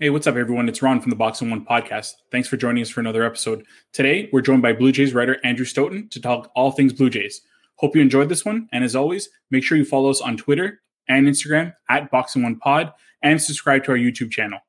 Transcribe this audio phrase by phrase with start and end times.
[0.00, 0.68] Hey, what's up, everyone?
[0.68, 2.12] It's Ron from the Box and One podcast.
[2.30, 3.66] Thanks for joining us for another episode.
[3.92, 7.40] Today, we're joined by Blue Jays writer Andrew Stoeten to talk all things Blue Jays.
[7.78, 8.68] Hope you enjoyed this one.
[8.72, 12.44] And as always, make sure you follow us on Twitter and Instagram at Box and
[12.44, 12.92] One Pod
[13.24, 14.60] and subscribe to our YouTube channel.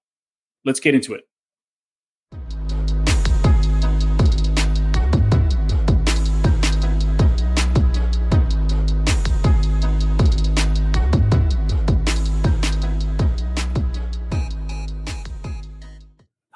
[0.65, 1.28] Let's get into it.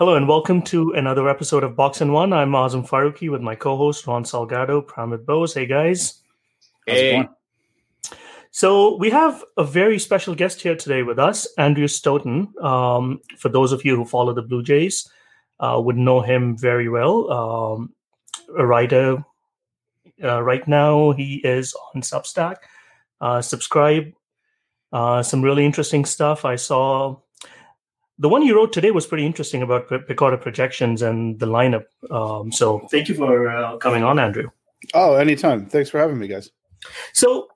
[0.04, 2.34] Hello and welcome to another episode of Box and One.
[2.34, 5.54] I'm Azam Faruqi with my co-host Ron Salgado, Pramit Bose.
[5.54, 6.21] Hey guys.
[6.86, 7.25] Hey.
[8.52, 12.54] So we have a very special guest here today with us, Andrew Stoeten.
[12.61, 15.10] Um, for those of you who follow the Blue Jays,
[15.61, 17.32] uh, would know him very well.
[17.32, 17.94] Um,
[18.58, 19.24] a writer.
[20.22, 22.58] Uh, right now, he is on Substack.
[23.22, 24.11] Uh, subscribe.
[24.92, 26.44] Uh, some really interesting stuff.
[26.44, 27.20] I saw
[28.20, 31.86] the one you wrote today was pretty interesting about PECOTA projections and the lineup.
[32.12, 34.50] Um, so thank you for uh, coming on, Andrew.
[34.94, 35.67] Oh, anytime.
[35.67, 36.52] Thanks for having me, guys.
[37.14, 37.47] So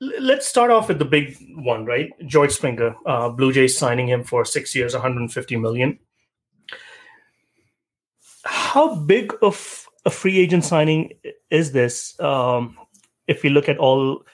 [0.00, 2.10] let's start off with the big one, right?
[2.26, 5.98] George Springer, uh, Blue Jays signing him for six years, 150 million.
[8.44, 11.12] How big of a free agent signing
[11.50, 12.18] is this?
[12.20, 12.78] Um,
[13.26, 14.24] if we look at all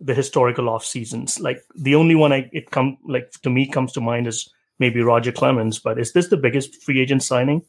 [0.00, 3.92] the historical off seasons, like the only one I it come like to me comes
[3.94, 7.62] to mind is maybe Roger Clemens, but is this the biggest free agent signing?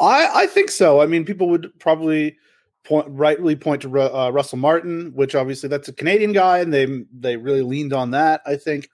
[0.00, 1.00] I, I think so.
[1.00, 2.36] I mean, people would probably
[2.84, 7.04] point rightly point to uh, Russell Martin, which obviously that's a Canadian guy, and they
[7.12, 8.42] they really leaned on that.
[8.46, 8.90] I think.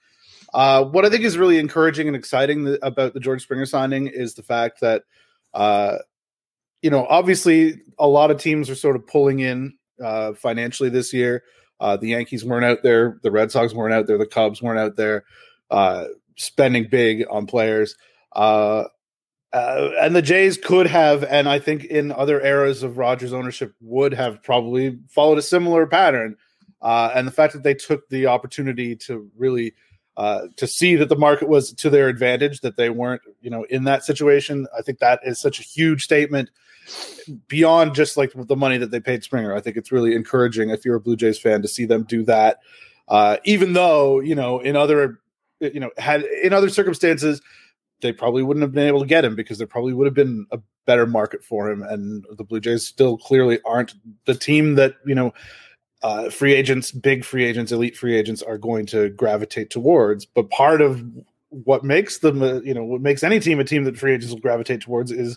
[0.52, 4.34] Uh, what I think is really encouraging and exciting about the George Springer signing is
[4.34, 5.04] the fact that,
[5.54, 5.98] uh,
[6.82, 11.12] you know, obviously a lot of teams are sort of pulling in uh, financially this
[11.12, 11.44] year.
[11.78, 14.80] Uh, the Yankees weren't out there, the Red Sox weren't out there, the Cubs weren't
[14.80, 15.24] out there.
[16.41, 17.96] Spending big on players.
[18.33, 18.84] Uh,
[19.52, 23.74] uh, and the Jays could have, and I think in other eras of Rogers' ownership
[23.80, 26.36] would have probably followed a similar pattern.
[26.80, 29.74] Uh, and the fact that they took the opportunity to really
[30.17, 33.64] uh, to see that the market was to their advantage, that they weren't, you know,
[33.64, 36.51] in that situation, I think that is such a huge statement
[37.48, 39.55] beyond just like the money that they paid Springer.
[39.55, 42.22] I think it's really encouraging if you're a Blue Jays fan to see them do
[42.24, 42.61] that.
[43.08, 45.20] Uh, even though you know in other
[45.60, 47.40] you know, had in other circumstances,
[48.00, 50.46] they probably wouldn't have been able to get him because there probably would have been
[50.50, 51.82] a better market for him.
[51.82, 53.94] And the Blue Jays still clearly aren't
[54.24, 55.32] the team that, you know,
[56.02, 60.24] uh, free agents, big free agents, elite free agents are going to gravitate towards.
[60.24, 61.04] But part of
[61.50, 64.32] what makes them, uh, you know, what makes any team a team that free agents
[64.32, 65.36] will gravitate towards is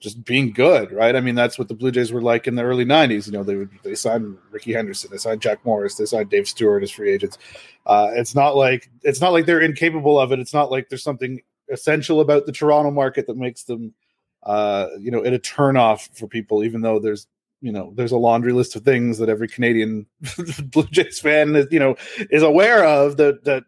[0.00, 1.16] just being good, right?
[1.16, 3.26] I mean, that's what the Blue Jays were like in the early '90s.
[3.26, 6.48] You know, they would they signed Rickey Henderson, they signed Jack Morris, they signed Dave
[6.48, 7.38] Stewart as free agents.
[7.86, 10.38] Uh, it's not like it's not like they're incapable of it.
[10.38, 13.92] It's not like there's something essential about the Toronto market that makes them,
[14.44, 16.62] uh, you know, it a turnoff for people.
[16.62, 17.26] Even though there's
[17.60, 20.06] you know there's a laundry list of things that every Canadian
[20.64, 21.96] Blue Jays fan is, you know
[22.30, 23.64] is aware of that that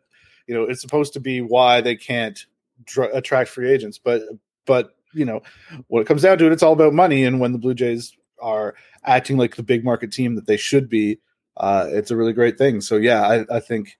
[0.46, 2.46] you know it's supposed to be why they can't
[2.84, 4.22] dr- attract free agents, but
[4.64, 5.42] but you know,
[5.88, 7.24] when it comes down to it, it's all about money.
[7.24, 10.88] And when the Blue Jays are acting like the big market team that they should
[10.88, 11.18] be,
[11.56, 12.80] uh, it's a really great thing.
[12.80, 13.98] So yeah, I, I think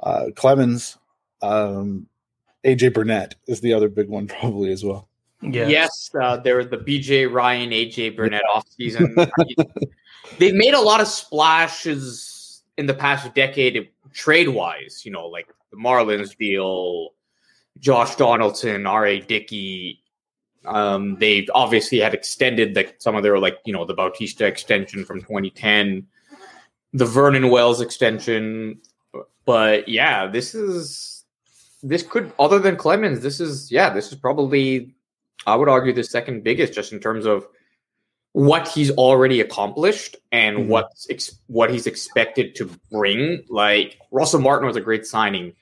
[0.00, 0.98] uh, Clemens,
[1.42, 2.06] um,
[2.64, 5.08] AJ Burnett is the other big one probably as well.
[5.42, 9.14] Yes, yes uh, they're the BJ Ryan, AJ Burnett off season.
[10.38, 15.02] They've made a lot of splashes in the past decade trade wise.
[15.04, 17.10] You know, like the Marlins deal,
[17.78, 19.20] Josh Donaldson, R.A.
[19.20, 20.02] Dickey,
[20.66, 25.04] um, they obviously had extended the, some of their like you know the Bautista extension
[25.04, 26.06] from 2010,
[26.92, 28.80] the Vernon Wells extension,
[29.44, 31.24] but yeah, this is
[31.82, 34.94] this could other than Clemens, this is yeah, this is probably
[35.46, 37.46] I would argue the second biggest just in terms of
[38.32, 40.68] what he's already accomplished and mm-hmm.
[40.68, 43.44] what's ex- what he's expected to bring.
[43.48, 45.52] Like Russell Martin was a great signing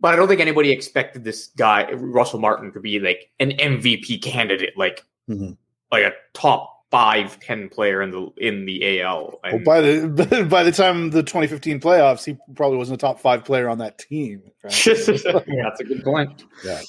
[0.00, 4.22] but I don't think anybody expected this guy Russell Martin to be like an MVP
[4.22, 5.52] candidate, like mm-hmm.
[5.90, 9.40] like a top five ten player in the in the AL.
[9.44, 13.20] And, well, by the by the time the 2015 playoffs, he probably wasn't a top
[13.20, 14.42] five player on that team.
[14.62, 14.86] Right?
[14.86, 14.94] yeah,
[15.64, 16.44] that's a good point.
[16.64, 16.80] Yeah.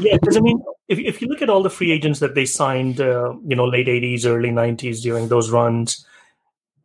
[0.00, 2.44] Yeah, because I mean, if if you look at all the free agents that they
[2.44, 6.04] signed, uh, you know, late '80s, early '90s during those runs,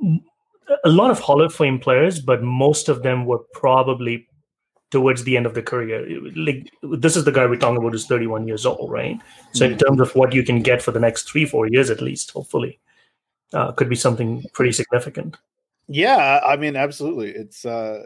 [0.01, 4.27] a lot of Hall of Fame players, but most of them were probably
[4.95, 6.07] towards the end of the career.
[6.37, 9.19] Like this is the guy we're talking about who's 31 years old, right?
[9.51, 9.73] So mm-hmm.
[9.73, 12.31] in terms of what you can get for the next three, four years at least,
[12.31, 12.79] hopefully,
[13.51, 15.35] uh, could be something pretty significant.
[15.89, 17.31] Yeah, I mean, absolutely.
[17.31, 18.03] It's uh,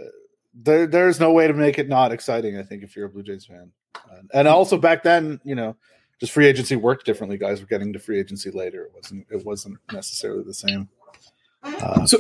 [0.56, 2.58] there there's no way to make it not exciting.
[2.58, 3.72] I think if you're a Blue Jays fan,
[4.10, 5.76] and, and also back then, you know,
[6.20, 7.38] just free agency worked differently.
[7.38, 8.86] Guys were getting to free agency later.
[8.86, 10.90] It wasn't it wasn't necessarily the same.
[11.62, 12.18] Uh, So,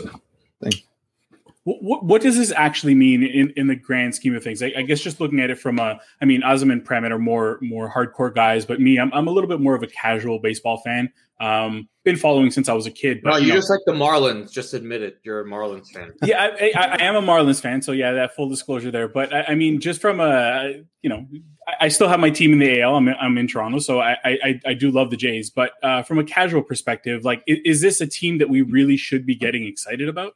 [1.81, 4.61] what, what does this actually mean in, in the grand scheme of things?
[4.63, 7.19] I, I guess just looking at it from a, I mean, Azam and Pramit are
[7.19, 10.39] more more hardcore guys, but me, I'm, I'm a little bit more of a casual
[10.39, 11.11] baseball fan.
[11.41, 13.21] Um, been following since I was a kid.
[13.23, 14.51] But no, you you know, just like the Marlins.
[14.51, 15.19] Just admit it.
[15.23, 16.11] You're a Marlins fan.
[16.23, 19.07] yeah, I, I, I am a Marlins fan, so yeah, that full disclosure there.
[19.07, 21.25] But I, I mean, just from a, you know,
[21.67, 22.95] I, I still have my team in the AL.
[22.95, 25.49] I'm, I'm in Toronto, so I, I, I do love the Jays.
[25.49, 28.97] But uh, from a casual perspective, like, is, is this a team that we really
[28.97, 30.35] should be getting excited about?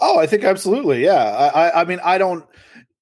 [0.00, 1.04] Oh, I think absolutely.
[1.04, 1.22] Yeah.
[1.22, 2.44] I, I, I mean, I don't.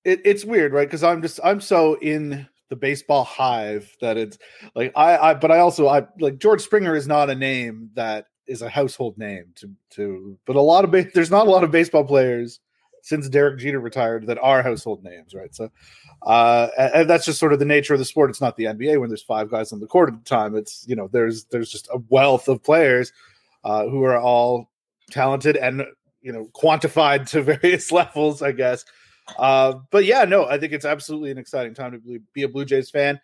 [0.04, 0.86] It, it's weird, right?
[0.86, 4.38] Because I'm just I'm so in the baseball hive that it's
[4.74, 5.34] like I, I.
[5.34, 9.18] But I also I like George Springer is not a name that is a household
[9.18, 10.38] name to to.
[10.46, 12.60] But a lot of ba- there's not a lot of baseball players
[13.02, 15.54] since Derek Jeter retired that are household names, right?
[15.54, 15.70] So,
[16.22, 18.30] uh, and that's just sort of the nature of the sport.
[18.30, 20.56] It's not the NBA when there's five guys on the court at the time.
[20.56, 23.12] It's you know there's there's just a wealth of players
[23.64, 24.70] uh, who are all
[25.10, 25.84] talented and
[26.22, 28.84] you know quantified to various levels i guess.
[29.38, 32.64] Uh but yeah no i think it's absolutely an exciting time to be a blue
[32.64, 33.20] jays fan.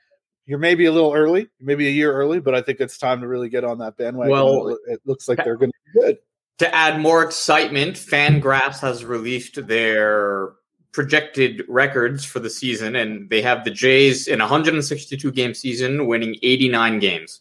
[0.46, 3.26] You're maybe a little early maybe a year early but i think it's time to
[3.28, 4.30] really get on that bandwagon.
[4.30, 6.18] Well, it, it looks like they're going to be good.
[6.58, 10.52] To add more excitement, Fangraphs has released their
[10.92, 16.06] projected records for the season, and they have the Jays in a 162 game season
[16.06, 17.40] winning 89 games.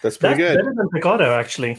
[0.00, 0.64] that's pretty That's good.
[0.64, 1.78] better than PECOTA, actually.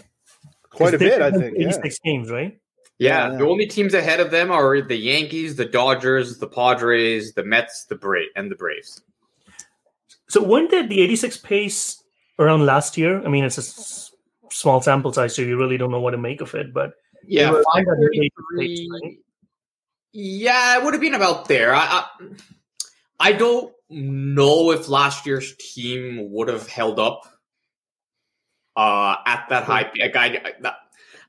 [0.74, 1.68] Quite a bit i played think yeah.
[1.68, 2.58] 86 games, right?
[3.00, 3.38] Yeah, Yeah.
[3.38, 7.86] the only teams ahead of them are the Yankees, the Dodgers, the Padres, the Mets,
[7.86, 9.02] the Bra- and the Braves.
[10.30, 12.04] So when did the 86 pace
[12.40, 13.24] around last year?
[13.26, 14.12] I mean, it's a s-
[14.52, 16.74] small sample size, so you really don't know what to make of it.
[16.74, 16.94] But
[17.26, 18.90] Yeah, They were under the 533.
[18.92, 19.18] right?
[20.12, 21.74] Yeah, it would have been about there.
[21.74, 22.26] I, I
[23.20, 27.22] I don't know if last year's team would have held up
[28.76, 29.92] uh, at that high.
[29.98, 30.74] Like I, I,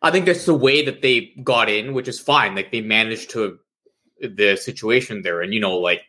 [0.02, 2.54] I think that's the way that they got in, which is fine.
[2.54, 3.58] Like they managed to
[4.20, 6.02] the situation there, and you know, like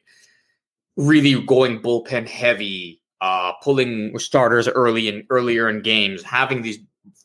[0.97, 6.79] really going bullpen heavy, uh, pulling starters early and earlier in games, having these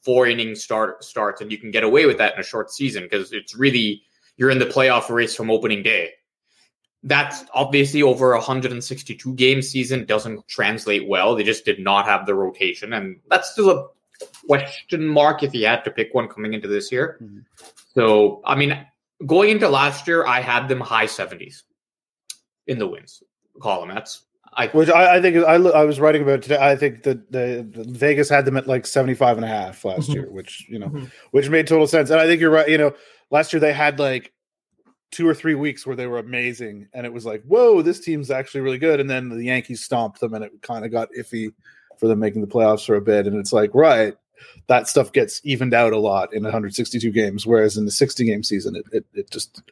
[0.05, 3.05] four inning start starts, and you can get away with that in a short season
[3.05, 4.03] because it's really
[4.37, 6.11] you're in the playoff race from opening day.
[7.03, 11.35] That's obviously over a 162 game season doesn't translate well.
[11.35, 13.89] They just did not have the rotation, and that's still a
[14.47, 17.19] question mark if you had to pick one coming into this year.
[17.23, 17.45] Mhm.
[17.95, 18.87] So, I mean,
[19.27, 21.63] going into last year, I had them high 70s
[22.67, 23.23] in the wins
[23.61, 23.89] column.
[23.89, 24.23] That's
[24.53, 27.65] I which I, I think I, I was writing about today i think that the,
[27.71, 30.15] the vegas had them at like 75 and a half last Mhm.
[30.15, 31.11] year which you know Mhm.
[31.31, 32.11] which made total sense.
[32.11, 32.69] And I think you're right.
[32.69, 32.95] You know,
[33.31, 34.33] last year they had like
[35.13, 38.31] two or three weeks where they were amazing, and it was like, whoa, this team's
[38.31, 38.99] actually really good.
[39.01, 41.53] And then the Yankees stomped them, and it kind of got iffy
[42.01, 43.27] for them making the playoffs for a bit.
[43.27, 44.17] And it's like, right,
[44.67, 48.43] that stuff gets evened out a lot in 162 games, whereas in the 60 game
[48.43, 49.63] season, it it, it just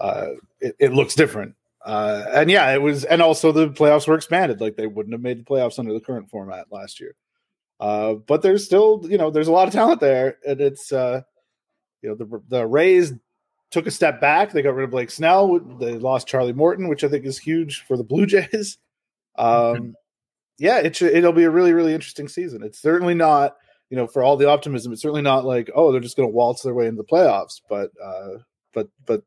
[0.00, 0.28] uh,
[0.60, 1.54] it, it looks different.
[1.84, 4.60] Uh, and yeah, it was, and also the playoffs were expanded.
[4.60, 7.14] Like they wouldn't have made the playoffs under the current format last year.
[7.80, 11.20] Uh, but there's still, you know, there's a lot of talent there, and it's, uh,
[12.02, 13.12] you know, the the Rays
[13.70, 14.52] took a step back.
[14.52, 15.60] They got rid of Blake Snell.
[15.60, 18.78] They lost Charlie Morton, which I think is huge for the Blue Jays.
[19.40, 19.94] Um,
[20.58, 22.62] yeah, it should, it'll be a really really interesting season.
[22.62, 23.56] It's certainly not,
[23.90, 26.34] you know, for all the optimism, it's certainly not like oh they're just going to
[26.34, 27.60] waltz their way into the playoffs.
[27.68, 28.38] But uh,
[28.72, 29.22] but but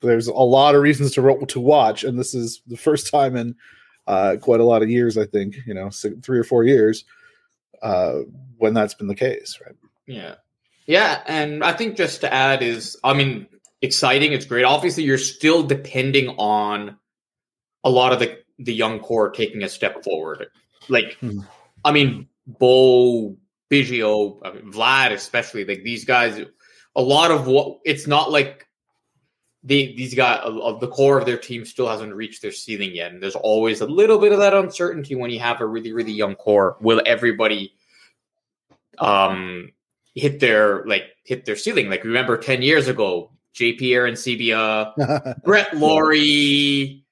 [0.00, 3.54] there's a lot of reasons to to watch, and this is the first time in
[4.06, 5.16] uh, quite a lot of years.
[5.16, 7.04] I think you know three or four years
[7.84, 8.20] uh,
[8.56, 9.76] when that's been the case, right?
[10.06, 10.36] Yeah.
[10.86, 11.20] Yeah.
[11.26, 13.46] And I think just to add is, I mean,
[13.82, 14.32] exciting.
[14.32, 14.64] It's great.
[14.64, 16.96] Obviously, you're still depending on
[17.84, 20.46] a lot of the, the young core taking a step forward.
[20.88, 21.40] Like, Hmm.
[21.84, 23.36] I mean, Bo,
[23.70, 26.40] Biggio, I mean, Vlad, especially, like these guys,
[26.96, 28.66] a lot of what it's not like
[29.62, 33.12] they, these guys, of the core of their team still hasn't reached their ceiling yet.
[33.12, 36.12] And there's always a little bit of that uncertainty when you have a really, really
[36.12, 36.76] young core.
[36.80, 37.74] Will everybody
[38.98, 39.70] um
[40.14, 41.90] hit their like hit their ceiling.
[41.90, 47.03] Like remember ten years ago, JP Arencibia, Brett Lawrie,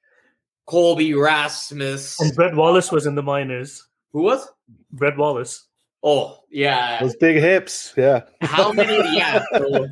[0.66, 2.20] Colby Rasmus.
[2.20, 3.86] and Brett Wallace was in the minors.
[4.12, 4.46] Who was?
[4.92, 5.66] Brett Wallace.
[6.02, 7.00] Oh yeah.
[7.00, 8.22] Those big hips, yeah.
[8.40, 8.96] How many?
[9.16, 9.42] Yeah.
[9.52, 9.86] so-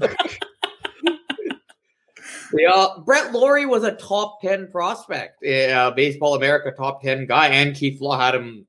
[2.59, 7.49] yeah, Brett Lawrie was a top ten prospect, yeah, uh, Baseball America top ten guy,
[7.49, 8.67] and Keith Law had him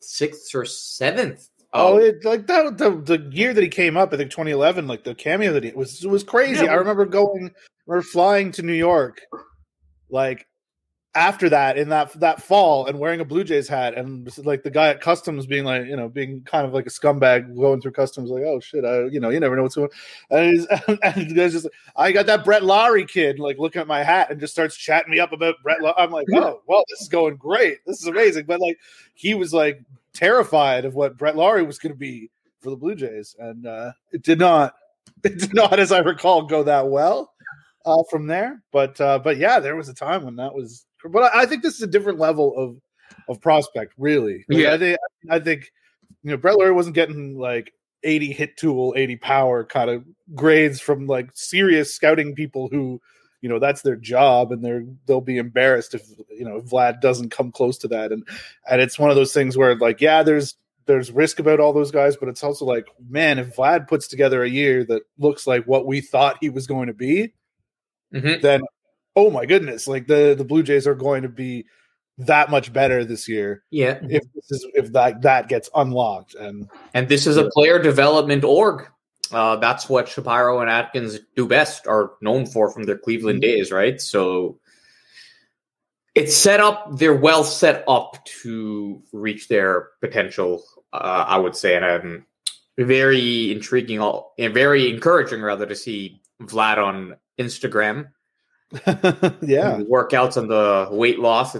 [0.00, 1.48] sixth or seventh.
[1.72, 4.86] Oh, um, it, like that the the year that he came up, I think 2011,
[4.86, 6.64] like the cameo that he it was it was crazy.
[6.66, 6.72] Yeah.
[6.72, 7.50] I remember going
[7.86, 9.22] remember flying to New York,
[10.10, 10.46] like
[11.14, 14.70] after that in that that fall and wearing a Blue Jays hat and like the
[14.70, 17.92] guy at customs being like you know being kind of like a scumbag going through
[17.92, 19.90] customs like oh shit I you know you never know what's going
[20.30, 20.66] on and, he's,
[21.02, 24.02] and the guy's just like, I got that Brett Lawrie kid like looking at my
[24.02, 25.94] hat and just starts chatting me up about Brett Lawrie.
[25.98, 28.78] I'm like oh well this is going great this is amazing but like
[29.12, 29.82] he was like
[30.14, 33.92] terrified of what Brett Lawrie was going to be for the Blue Jays and uh
[34.12, 34.74] it did not
[35.24, 37.32] it did not as I recall go that well
[37.84, 38.62] uh, from there.
[38.72, 40.86] But uh, but yeah, there was a time when that was.
[41.08, 42.76] But I, I think this is a different level of
[43.28, 44.44] of prospect, really.
[44.48, 44.72] Like, Yeah.
[44.74, 44.98] I think
[45.30, 45.72] I think
[46.22, 47.72] you know Brett Lawrie wasn't getting like
[48.04, 50.04] 80 hit tool, 80 power kind of
[50.34, 53.00] grades from like serious scouting people who
[53.42, 57.30] you know that's their job and they're they'll be embarrassed if you know Vlad doesn't
[57.30, 58.26] come close to that and
[58.70, 60.54] and it's one of those things where like yeah there's
[60.86, 64.44] there's risk about all those guys but it's also like man if Vlad puts together
[64.44, 67.32] a year that looks like what we thought he was going to be
[68.14, 68.40] Mhm.
[68.42, 68.60] then
[69.16, 71.66] oh my goodness, like the the Blue Jays are going to be
[72.18, 73.98] that much better this year Yeah.
[74.02, 78.44] if this is if that that gets unlocked and And this is a player development
[78.44, 78.86] org.
[79.32, 83.72] Uh, that's what Shapiro and Atkins do best, are known for from their Cleveland days,
[83.72, 83.98] right?
[83.98, 84.60] So
[86.14, 91.76] it's set up, they're well set up to reach their potential, uh, I would say.
[91.76, 92.26] And I'm
[92.76, 98.10] very intriguing, all and very encouraging, rather, to see Vlad on Instagram.
[99.42, 101.56] yeah the workouts and the weight loss.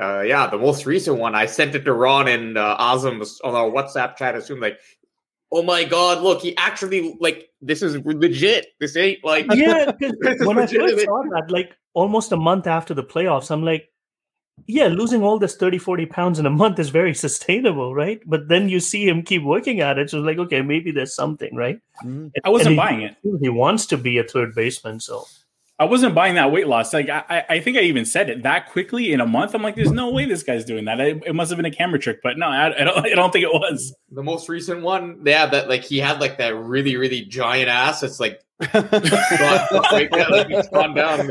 [0.00, 3.54] Uh, yeah, the most recent one, I sent it to Ron and uh, Azam on
[3.54, 4.34] our WhatsApp chat.
[4.34, 4.78] Assume like,
[5.52, 8.66] oh my god, look, he actually like this is legit.
[8.80, 12.36] This ain't like yeah, 'cause This is when I first saw that, like almost a
[12.36, 13.90] month after the playoffs, I'm like,
[14.66, 18.20] yeah, losing all this 30, 40 pounds in a month is very sustainable, right?
[18.26, 20.10] But then you see him keep working at it.
[20.10, 21.78] So it's like, okay, maybe there's something, right?
[22.04, 22.32] Mhm.
[22.44, 23.16] I wasn't And he- buying it.
[23.40, 25.00] He wants to be a third baseman.
[25.00, 25.26] So
[25.78, 26.92] I wasn't buying that weight loss.
[26.92, 29.54] Like I, I- I think I even said it that quickly in a month.
[29.54, 31.00] I'm like, there's no way this guy's doing that.
[31.00, 33.06] It, it must have been a camera trick, but no, I, I don't.
[33.06, 33.94] I don't think it was.
[34.10, 35.22] the most recent one.
[35.24, 38.02] Yeah, that like he had like that really really giant ass.
[38.02, 38.40] It's like
[38.72, 41.28] gone, like, yeah, like, it's gone down.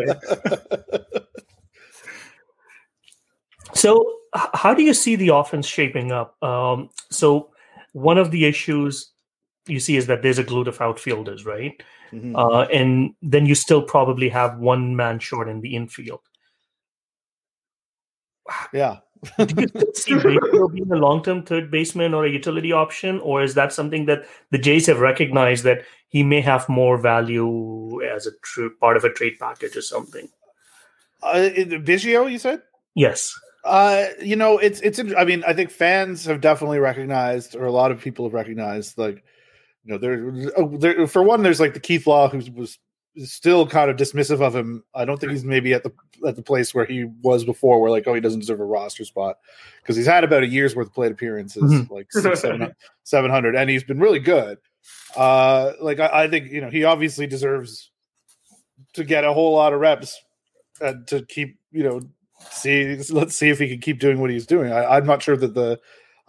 [3.73, 6.41] So, how do you see the offense shaping up?
[6.43, 7.51] Um, so,
[7.93, 9.10] one of the issues
[9.67, 11.81] you see is that there's a glut of outfielders, right?
[12.11, 12.35] Mhm.
[12.35, 16.21] Uh, and then you still probably have one man short in the infield.
[18.73, 18.97] yeah
[19.37, 23.43] Do you still see Bayfield being a long-term third baseman or a utility option, or
[23.43, 28.25] is that something that the Jays have recognized that he may have more value as
[28.25, 30.27] a tr- part of a trade package or something?
[31.23, 31.49] uh,
[31.85, 32.63] Biggio you said
[32.95, 33.39] Yes.
[33.63, 34.99] Uh, you know, it's it's.
[34.99, 38.97] I mean, I think fans have definitely recognized, or a lot of people have recognized,
[38.97, 39.23] like,
[39.83, 42.77] you know, there, oh, there for one, there's like the Keith Law who was
[43.17, 44.83] still kind of dismissive of him.
[44.95, 45.91] I don't think he's maybe at the
[46.25, 49.03] at the place where he was before, where like, oh, he doesn't deserve a roster
[49.05, 49.37] spot
[49.81, 51.89] because he's had about a year's worth of plate appearances, Mhm.
[51.89, 52.73] like six, seven,
[53.03, 54.57] 700, and he's been really good.
[55.15, 57.91] Uh, like I, I think you know he obviously deserves
[58.93, 60.21] to get a whole lot of reps
[60.79, 62.01] and to keep you know
[62.49, 64.71] see let's see if he can keep doing what he's doing.
[64.71, 65.79] I, I'm not sure that the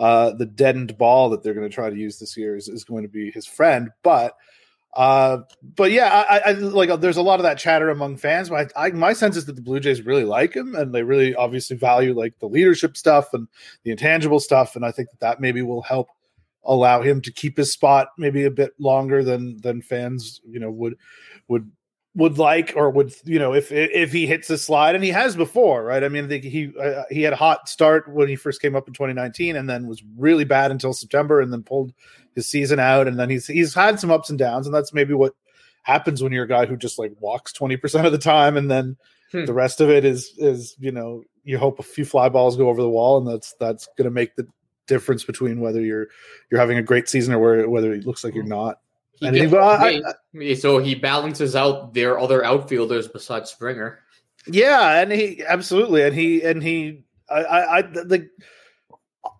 [0.02, 2.82] uh, the deadened ball that they're going to try to use this year is, is
[2.82, 4.34] going to be his friend, but
[4.94, 5.38] uh,
[5.76, 8.50] but yeah, I, I like there's a lot of that chatter among fans.
[8.50, 11.36] I, I, my sense is that the Blue Jays really like him, and they really
[11.36, 13.46] obviously value like the leadership stuff and
[13.84, 16.08] the intangible stuff, and I think that that maybe will help
[16.64, 20.70] allow him to keep his spot maybe a bit longer than than fans you know
[20.70, 20.96] would
[21.46, 21.70] would
[22.14, 25.34] would like or would you know if if he hits a slide and he has
[25.34, 26.04] before right?
[26.04, 28.76] I mean I think he uh, he had a hot start when he first came
[28.76, 31.92] up in 2019 and then was really bad until september and then pulled
[32.34, 33.08] his season out.
[33.08, 35.34] And then he's he's had some ups and downs and that's maybe what
[35.84, 38.96] happens when you're a guy who just like walks 20% of the time and then
[39.32, 39.46] Hmm.
[39.46, 42.68] the rest of it is is you know you hope a few fly balls go
[42.68, 44.46] over the wall and that's that's going to make the
[44.86, 46.08] difference between whether you're
[46.50, 48.80] you're having a great season or where, whether it looks like you're not
[49.20, 54.00] He Anything- gets- but I- so he balances out their other outfielders besides Springer.
[54.46, 58.28] Yeah, and he absolutely, and he and he, I, I, I the,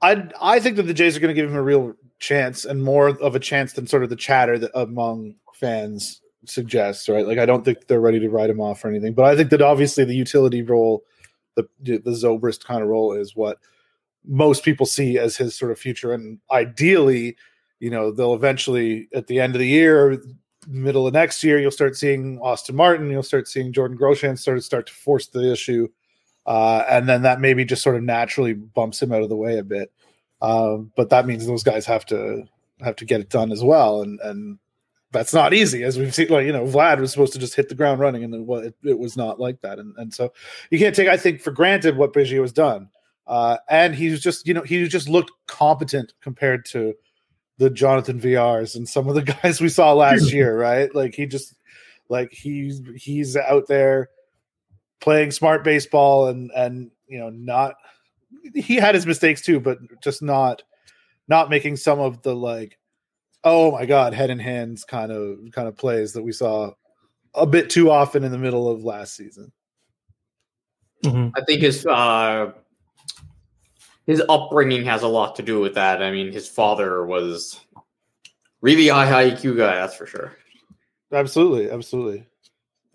[0.01, 2.83] I, I think that the Jays are going to give him a real chance and
[2.85, 7.27] more of a chance than sort of the chatter that among fans suggests, right?
[7.27, 9.51] Like, I don't think they're ready to write him off or anything, but I think
[9.51, 11.03] that obviously the utility role,
[11.57, 13.59] the the Zobrist kind of role, is what
[14.25, 17.37] most people see as his sort of future, and ideally,
[17.83, 20.23] you know, they'll eventually at the end of the year
[20.69, 24.57] middle of next year, you'll start seeing Austin Martin, you'll start seeing Jordan Groshans sort
[24.57, 25.89] of start to force the issue,
[26.47, 29.59] uh, and then that maybe just sort of naturally bumps him out of the way
[29.59, 29.93] a bit.
[30.41, 32.45] Um, but that means those guys have to
[32.81, 34.59] have to get it done as well, and and
[35.11, 36.29] that's not easy, as we've seen.
[36.29, 38.75] Like you know, Vlad was supposed to just hit the ground running, and then it,
[38.85, 39.81] it was not like that.
[39.81, 40.33] And and so
[40.71, 42.89] you can't take, I think, for granted what Biggio has done.
[43.27, 46.93] Uh, and he's just, you know, he just looked competent compared to
[47.59, 50.95] the Jonathan Villars and some of the guys we saw last year, right?
[50.95, 51.55] Like he just,
[52.09, 54.11] like he's he's out there
[55.01, 57.75] playing smart baseball and and you know not
[58.55, 60.63] he had his mistakes too, but just not
[61.29, 62.79] not making some of the like
[63.45, 66.71] oh my god head and hands kind of kind of plays that we saw
[67.35, 69.53] a bit too often in the middle of last season.
[71.05, 71.31] Mm-hmm.
[71.37, 72.53] I think his uh,
[74.07, 76.03] his upbringing has a lot to do with that.
[76.03, 77.61] I mean, his father was
[78.61, 80.37] really high high IQ guy, that's for sure.
[81.13, 82.27] Absolutely, absolutely.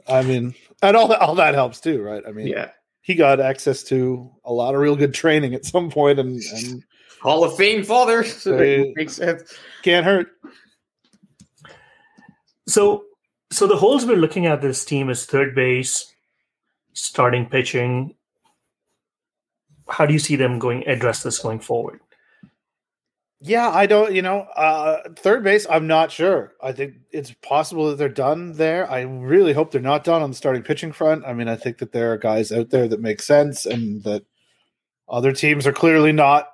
[0.08, 2.24] I mean, and all that all that helps too, right?
[2.28, 2.72] I mean, yeah,
[3.02, 6.84] he got access to a lot of real good training at some point, and, and
[7.22, 8.24] Hall of Fame father.
[8.28, 8.58] So
[8.96, 9.54] makes sense.
[9.84, 10.28] Can't hurt.
[12.68, 13.06] So,
[13.50, 16.14] so the holes we're looking at this team is third base,
[16.94, 18.16] starting pitching,
[19.90, 22.00] how do you see them going address this going forward?
[23.40, 26.54] Yeah, I don't, you know, uh, third base, I'm not sure.
[26.62, 28.90] I think it's possible that they're done there.
[28.90, 31.24] I really hope they're not done on the starting pitching front.
[31.24, 34.26] I mean, I think that there are guys out there that make sense and that
[35.08, 36.48] other teams are clearly not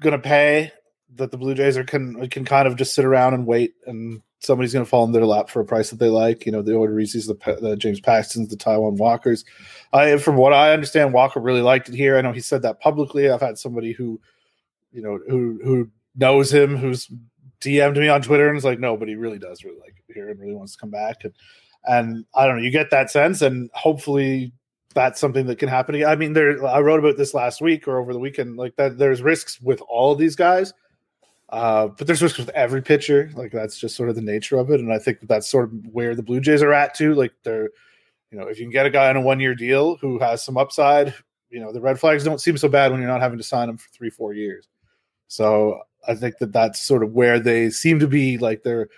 [0.00, 0.72] going to pay
[1.16, 4.22] that the Blue Jays are can can kind of just sit around and wait and
[4.40, 6.44] somebody's going to fall in their lap for a price that they like.
[6.46, 9.44] You know, the Odorizzi's, the, the James Paxtons, the Taijuan Walkers.
[9.92, 12.16] I, from what I understand, Walker really liked it here.
[12.16, 13.30] I know he said that publicly.
[13.30, 14.20] I've had somebody who,
[14.92, 17.10] you know, who who knows him, who's
[17.60, 20.14] DM'd me on Twitter and is like, no, but he really does really like it
[20.14, 21.24] here and really wants to come back.
[21.24, 21.34] And
[21.84, 24.52] and I don't know, you get that sense, and hopefully
[24.94, 26.04] that's something that can happen.
[26.04, 28.98] I mean, there I wrote about this last week or over the weekend, like that.
[28.98, 30.72] There's risks with all of these guys
[31.50, 33.30] uh, but there's risks with every pitcher.
[33.34, 34.80] Like that's just sort of the nature of it.
[34.80, 37.14] And I think that that's sort of where the Blue Jays are at too.
[37.14, 37.70] Like they're,
[38.30, 40.44] you know, if you can get a guy on a one year deal who has
[40.44, 41.12] some upside,
[41.50, 43.66] you know, the red flags don't seem so bad when you're not having to sign
[43.66, 44.68] them for three, four years.
[45.26, 48.38] So I think that that's sort of where they seem to be.
[48.38, 48.88] Like they're,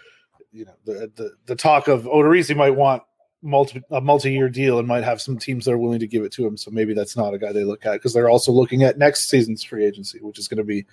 [0.53, 3.03] you know, the the, the talk of Odorizzi might want
[3.41, 6.23] multi a multi year deal and might have some teams that are willing to give
[6.23, 6.59] it to him.
[6.59, 9.31] So maybe that's not a guy they look at because they're also looking at next
[9.31, 10.85] season's free agency, which is going to be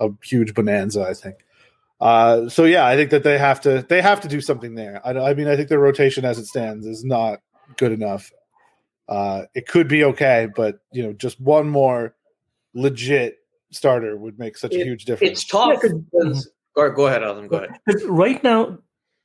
[0.00, 1.36] a huge bonanza, I think.
[2.00, 5.00] Uh, so yeah, I think that they have to they have to do something there.
[5.04, 7.40] I, I mean, I think their rotation as it stands is not
[7.76, 8.30] good enough.
[9.08, 12.14] Uh, it could be okay, but you know, just one more
[12.74, 13.38] legit
[13.70, 15.32] starter would make such it, a huge difference.
[15.32, 15.78] It's tough.
[15.82, 17.48] Yeah, because, go, go ahead, Adam.
[17.48, 17.70] Go ahead.
[18.06, 18.78] Right now,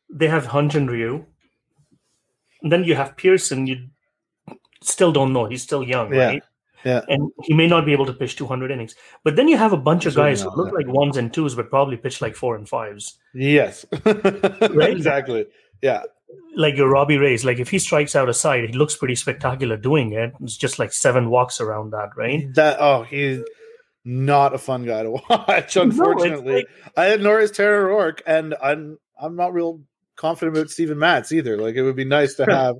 [0.09, 1.25] they have Hyun-Jin Ryu.
[2.61, 3.67] And then you have Pearson.
[3.67, 3.87] You
[4.81, 5.45] still don't know.
[5.45, 6.25] He's still young, yeah.
[6.25, 6.43] right?
[6.83, 7.01] Yeah.
[7.07, 8.95] And he may not be able to pitch 200 innings.
[9.23, 11.69] But then you have a bunch of guys who look like ones and twos, but
[11.69, 13.17] probably pitch like four and fives.
[13.33, 13.85] Yes.
[14.05, 14.91] right?
[14.91, 15.47] Exactly.
[15.81, 16.03] Yeah.
[16.55, 19.77] Like your Robbie Rays, like if he strikes out a side, he looks pretty spectacular
[19.77, 20.33] doing it.
[20.41, 22.53] It's just like seven walks around that, right?
[22.55, 23.41] That oh, he's
[24.05, 25.75] not a fun guy to watch.
[25.75, 29.81] Unfortunately, no, like, I nor is Tanner Roark, and I'm I'm not real
[30.15, 31.57] confident about Steven Matz either.
[31.57, 32.77] Like it would be nice to have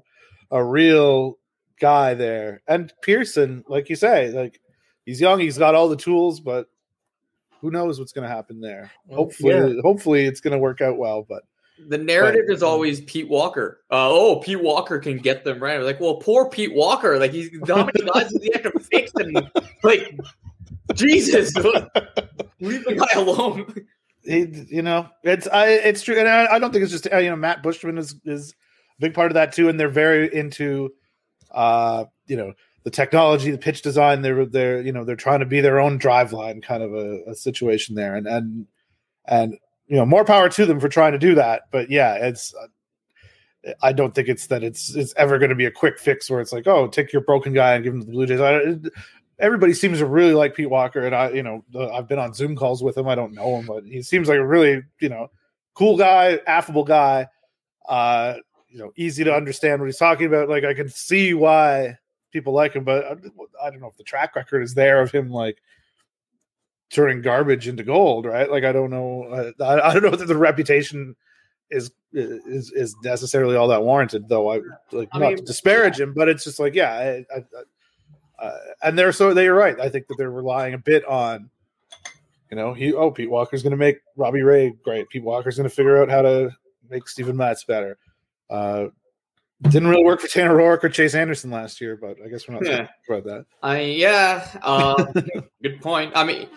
[0.52, 1.38] a real
[1.80, 2.62] guy there.
[2.68, 4.60] And Pearson, like you say, like
[5.06, 6.68] he's young, he's got all the tools, but
[7.62, 8.92] who knows what's going to happen there?
[9.12, 9.82] Hopefully, yeah.
[9.82, 11.26] hopefully it's going to work out well.
[11.28, 11.44] But
[11.88, 13.82] the narrative but, is always Pete Walker.
[13.92, 15.82] Uh, oh, Pete Walker can get them right.
[15.82, 17.18] Like, well, poor Pete Walker.
[17.18, 19.12] Like, he's how many guys does he have to fix?
[19.16, 19.50] And
[19.84, 20.18] like,
[20.94, 21.56] Jesus,
[22.60, 23.86] leave the guy alone.
[24.24, 27.30] He, you know, it's I, it's true, and I, I don't think it's just you
[27.30, 30.92] know Matt Buschmann is is a big part of that too, and they're very into
[31.52, 34.22] uh, you know, the technology, the pitch design.
[34.22, 37.36] They're they're you know they're trying to be their own Driveline kind of a, a
[37.36, 38.68] situation there, and and
[39.26, 39.58] and
[39.88, 41.64] you know more power to them for trying to do that.
[41.72, 42.54] But yeah, it's.
[42.54, 42.68] Uh,
[43.84, 46.40] I don't think it's that it's it's ever going to be a quick fix where
[46.40, 48.40] it's like, oh, take your broken guy and give him the Blue Jays.
[48.40, 48.78] I,
[49.40, 52.56] everybody seems to really like Pete Walker, and I, you know, I've been on Zoom
[52.56, 53.08] calls with him.
[53.08, 55.30] I don't know him, but he seems like a really, you know,
[55.74, 57.28] cool guy, affable guy.
[57.88, 58.36] Uh,
[58.70, 60.50] you know easy to understand what he's talking about.
[60.50, 61.98] Like I can see why
[62.32, 63.16] people like him, but uh,
[63.62, 65.62] I don't know if the track record is there of him like
[66.90, 68.50] turning garbage into gold, right?
[68.50, 71.16] Like I don't know, uh, I, I don't know that the reputation
[71.70, 74.52] is uh, is is necessarily all that warranted, though.
[74.52, 76.04] I like I not mean, to disparage yeah.
[76.04, 79.80] him, but it's just like yeah, I, I, uh, and they're so they're right.
[79.80, 81.50] I think that they're relying a bit on.
[82.50, 85.08] You know, he oh Pete Walker's going to make Robbie Ray great.
[85.10, 86.50] Pete Walker's going to figure out how to
[86.90, 87.98] make Steven Matz better.
[88.50, 88.88] Uh,
[89.62, 92.56] didn't really work for Tanner Roark or Chase Anderson last year, but I guess we're
[92.56, 92.88] not yeah.
[93.10, 93.46] about that.
[93.62, 95.04] I yeah, uh,
[95.62, 96.14] good point.
[96.16, 96.48] I mean,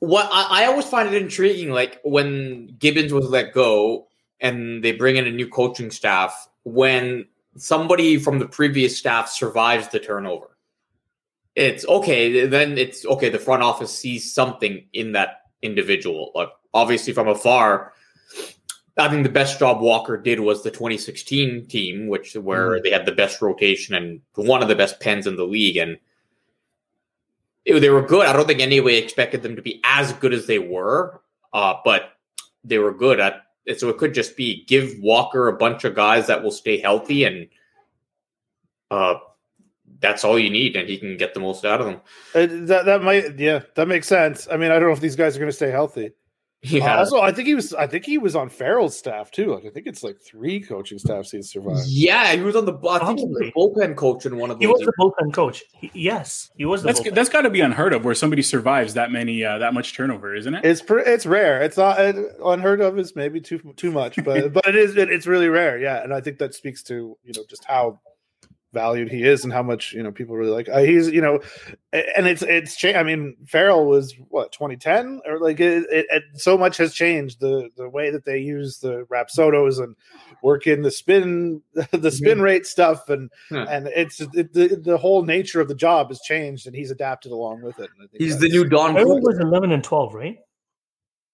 [0.00, 4.08] what I, I, always find it intriguing, like when Gibbons was let go,
[4.40, 9.88] and they bring in a new coaching staff when somebody from the previous staff survives
[9.88, 10.56] the turnover.
[11.54, 12.46] It's okay.
[12.46, 13.30] Then it's okay.
[13.30, 16.30] The front office sees something in that individual.
[16.34, 17.92] Like obviously from afar,
[18.98, 22.82] I think the best job Walker did was the 2016 team, which where mm.
[22.82, 25.98] they had the best rotation and one of the best pens in the league, and
[27.64, 28.26] it, they were good.
[28.26, 31.20] I don't think anybody expected them to be as good as they were,
[31.52, 32.14] uh, but
[32.64, 33.42] they were good at.
[33.76, 37.24] So it could just be give Walker a bunch of guys that will stay healthy,
[37.24, 37.48] and
[38.90, 39.16] uh,
[40.00, 42.00] that's all you need, and he can get the most out of them.
[42.34, 44.48] Uh, that that might, yeah, that makes sense.
[44.50, 46.12] I mean, I don't know if these guys are going to stay healthy.
[46.62, 46.96] Yeah.
[46.96, 47.72] Uh, also, I think he was.
[47.72, 49.54] I think he was on Farrell's staff too.
[49.54, 51.86] Like I think it's like three coaching staffs he's survived.
[51.86, 52.76] Yeah, he was on the.
[52.88, 54.58] I think he was the bullpen coach in one of.
[54.58, 54.62] Those.
[54.62, 55.62] He was the bullpen coach.
[55.80, 56.82] He, yes, he was.
[56.82, 59.94] that's that's got to be unheard of where somebody survives that many uh, that much
[59.94, 60.64] turnover, isn't it?
[60.64, 61.62] It's pre- it's rare.
[61.62, 62.98] It's not it, unheard of.
[62.98, 65.78] Is maybe too too much, but but it is it, it's really rare.
[65.78, 68.00] Yeah, and I think that speaks to you know just how
[68.72, 71.40] valued he is and how much you know people really like uh, he's you know
[71.92, 76.22] and it's it's changed i mean farrell was what 2010 or like it, it, it,
[76.34, 79.96] so much has changed the the way that they use the rapsodos and
[80.42, 82.42] work in the spin the spin mm-hmm.
[82.42, 83.64] rate stuff and huh.
[83.70, 87.62] and it's the, the whole nature of the job has changed and he's adapted along
[87.62, 90.38] with it he's the new don farrell was 11 and 12 right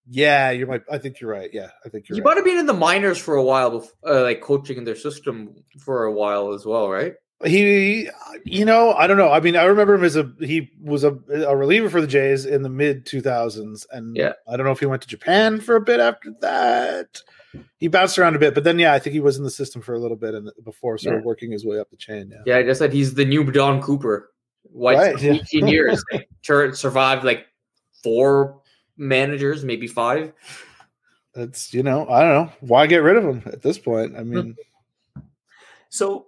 [0.07, 0.81] yeah, you're my.
[0.90, 1.49] I think you're right.
[1.53, 2.16] Yeah, I think you're.
[2.16, 2.33] You right.
[2.33, 4.94] might have been in the minors for a while, before, uh, like coaching in their
[4.94, 7.14] system for a while as well, right?
[7.44, 8.09] He,
[8.44, 9.31] you know, I don't know.
[9.31, 12.47] I mean, I remember him as a he was a, a reliever for the Jays
[12.47, 15.77] in the mid 2000s, and yeah, I don't know if he went to Japan for
[15.77, 17.20] a bit after that.
[17.79, 19.83] He bounced around a bit, but then yeah, I think he was in the system
[19.83, 21.18] for a little bit and before sort yeah.
[21.18, 22.31] of working his way up the chain.
[22.31, 24.31] Yeah, yeah, I just said he's the new Don Cooper.
[24.62, 25.73] White right, 18 yeah.
[25.73, 26.05] years,
[26.79, 27.47] survived like
[28.03, 28.61] four
[28.97, 30.33] managers, maybe five.
[31.35, 34.16] That's you know, I don't know why get rid of him at this point.
[34.16, 34.57] I mean,
[35.16, 35.20] hmm.
[35.88, 36.27] so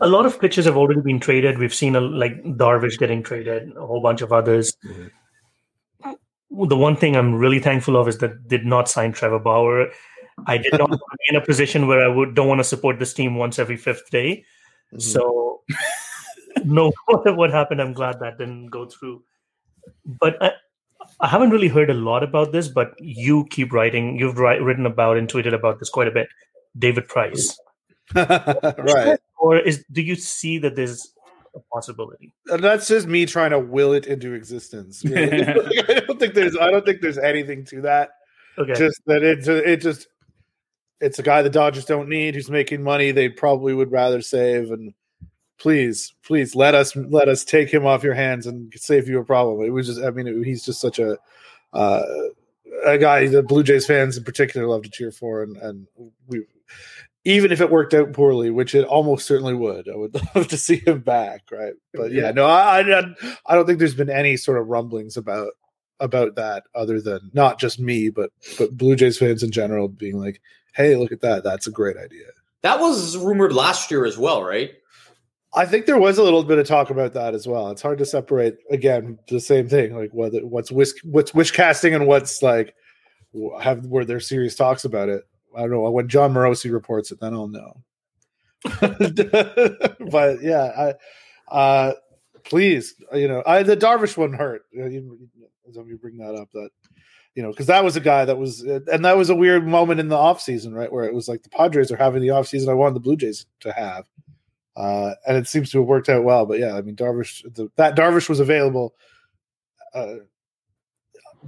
[0.00, 1.58] a lot of pitchers have already been traded.
[1.58, 4.76] We've seen a, like Darvish getting traded, a whole bunch of others.
[4.84, 6.68] Mm-hmm.
[6.68, 9.88] The one thing I'm really thankful of is that did not sign Trevor Bauer.
[10.46, 10.96] I did not be
[11.28, 14.10] in a position where I would don't want to support this team once every fifth
[14.10, 14.44] day.
[14.92, 15.00] Mm-hmm.
[15.00, 15.62] So
[16.64, 17.80] no what happened.
[17.80, 19.22] I'm glad that didn't go through.
[20.06, 20.52] But I,
[21.20, 22.68] I haven't really heard a lot about this.
[22.68, 24.16] But you keep writing.
[24.18, 26.28] You've written about and tweeted about this quite a bit.
[26.78, 27.58] David Price.
[28.14, 29.18] right.
[29.38, 31.14] Or is do you see that there's
[31.54, 32.32] a possibility?
[32.48, 35.04] And that's just me trying to will it into existence.
[35.04, 35.42] Really.
[35.88, 38.10] I don't think there's I don't think there's anything to that.
[38.58, 38.74] Okay.
[38.74, 40.08] Just that it's it just
[41.00, 44.70] it's a guy the Dodgers don't need who's making money they probably would rather save
[44.70, 44.94] and
[45.58, 49.24] please please let us let us take him off your hands and save you a
[49.24, 49.64] problem.
[49.66, 51.18] It was just I mean it, he's just such a
[51.72, 52.02] uh,
[52.86, 55.86] a guy the Blue Jays fans in particular love to cheer for and and
[56.26, 56.44] we
[57.24, 59.88] even if it worked out poorly, which it almost certainly would.
[59.88, 61.74] I would love to see him back, right?
[61.92, 63.14] But yeah, no, I, I,
[63.46, 65.52] I don't think there's been any sort of rumblings about
[66.00, 70.18] about that other than not just me, but but Blue Jays fans in general being
[70.18, 70.40] like,
[70.74, 71.44] "Hey, look at that!
[71.44, 72.26] That's a great idea."
[72.62, 74.72] That was rumored last year as well, right?
[75.56, 77.70] I think there was a little bit of talk about that as well.
[77.70, 81.94] It's hard to separate again the same thing, like whether what's wish what's wish casting
[81.94, 82.74] and what's like
[83.60, 85.24] have were there serious talks about it.
[85.56, 87.82] I don't know when Jon Morosi reports it, then I'll know.
[90.10, 90.94] but yeah,
[91.50, 91.92] I, uh,
[92.44, 94.62] please, you know, I, the Darvish one hurt.
[94.72, 95.18] You,
[95.66, 96.70] you bring that up, that
[97.34, 100.00] you know, because that was a guy that was, and that was a weird moment
[100.00, 100.92] in the offseason, right?
[100.92, 103.46] Where it was like the Padres are having the offseason I wanted the Blue Jays
[103.60, 104.04] to have.
[104.76, 106.46] Uh, and it seems to have worked out well.
[106.46, 108.94] But yeah, I mean, Darvish, the, that Darvish was available.
[109.92, 110.16] Uh,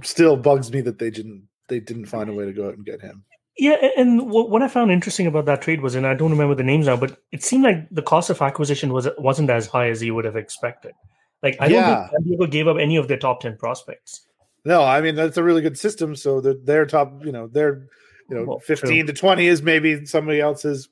[0.03, 2.85] still bugs me that they didn't they didn't find a way to go out and
[2.85, 3.23] get him.
[3.59, 6.63] Yeah, and what I found interesting about that trade was, and I don't remember the
[6.63, 10.03] names now, but it seemed like the cost of acquisition was wasn't as high as
[10.03, 10.93] you would have expected.
[11.41, 11.81] Like I yeah.
[11.81, 14.27] don't think San Diego gave up any of their top ten prospects.
[14.63, 16.15] No, I mean that's a really good system.
[16.15, 17.87] So their their top, you know, their
[18.29, 19.13] you know well, fifteen true.
[19.13, 20.89] to twenty is maybe somebody else's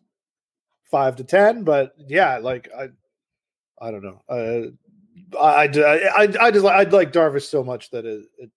[0.90, 2.88] five to ten, but yeah, like I,
[3.80, 4.22] I don't know.
[4.28, 8.52] Uh, I, I, I, I just I'd like Darvish so much that it, it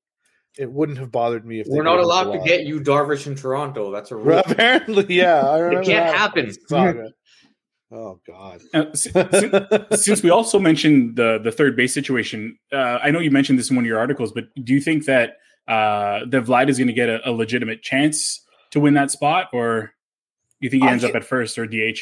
[0.59, 3.91] it wouldn't have bothered me if we're not allowed to get you Darvish in Toronto.
[3.91, 4.39] That's a rule.
[4.39, 6.53] Apparently, yeah, it can't happen.
[7.91, 8.61] Oh God!
[8.75, 13.31] Uh, since, since, we also mentioned the the third base situation, uh, I know you
[13.31, 16.69] mentioned this in one of your articles, but do you think that uh, that Vlad
[16.69, 19.95] is going to get a, a, legitimate chance to win that spot, or
[20.61, 21.99] do you think he ends up at first or DH?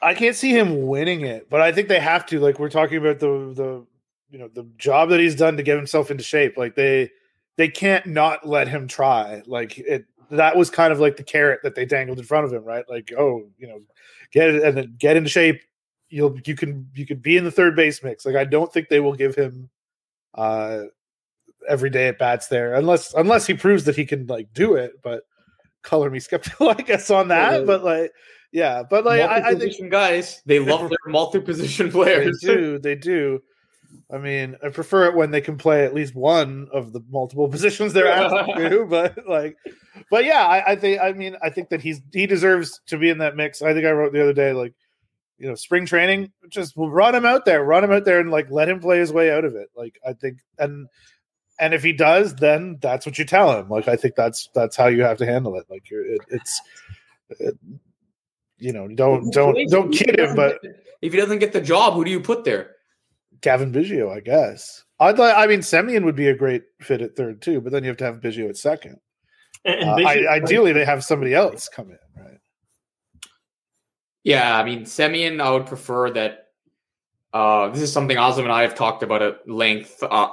[0.00, 2.40] I can't see him winning it, but I think they have to.
[2.40, 3.86] Like we're talking about the the
[4.30, 6.56] you know the job that he's done to get himself into shape.
[6.56, 7.10] Like they
[7.58, 9.42] they can't not let him try.
[9.46, 12.52] Like it, that was kind of like the carrot that they dangled in front of
[12.52, 12.84] him, right?
[12.88, 13.80] Like, oh, you know,
[14.32, 15.60] get it and then get in shape.
[16.08, 18.24] You'll you can you could be in the third base mix.
[18.24, 19.68] Like, I don't think they will give him
[20.34, 20.84] uh
[21.68, 24.92] every day at bats there unless unless he proves that he can like do it.
[25.02, 25.24] But
[25.82, 27.60] color me skeptical, I guess, on that.
[27.60, 27.66] Yeah.
[27.66, 28.12] but like,
[28.52, 32.40] yeah, but like, I, I think guys, they love their multi-position they players.
[32.40, 33.42] do, they do.
[34.10, 37.48] I mean, I prefer it when they can play at least one of the multiple
[37.50, 39.56] positions they're asked to do, but like,
[40.10, 43.10] but yeah, I, I think, I mean, I think that he's he deserves to be
[43.10, 43.62] in that mix.
[43.62, 44.74] I think I wrote the other day, like,
[45.38, 48.50] you know, spring training, just run him out there, run him out there, and like
[48.50, 49.68] let him play his way out of it.
[49.76, 50.88] Like, I think, and
[51.60, 53.68] and if he does, then that's what you tell him.
[53.68, 55.66] Like, I think that's that's how you have to handle it.
[55.68, 56.60] Like, you're, it, it's.
[57.38, 57.58] It,
[58.58, 60.58] you know, don't don't don't kid him, but
[61.00, 62.74] if he doesn't get the job, who do you put there?
[63.42, 64.84] Cavan Biggio, I guess.
[65.00, 65.36] I'd like.
[65.36, 67.96] I mean, Semien would be a great fit at third too, but then you have
[67.98, 68.98] to have Biggio at second.
[69.64, 72.38] And, and Uh, Biggio- I, ideally, they have somebody else come in, right?
[74.24, 76.44] Yeah, I mean, Semien, I would prefer that.
[77.32, 80.02] Uh, this is something Azam and I have talked about at length.
[80.02, 80.30] Uh,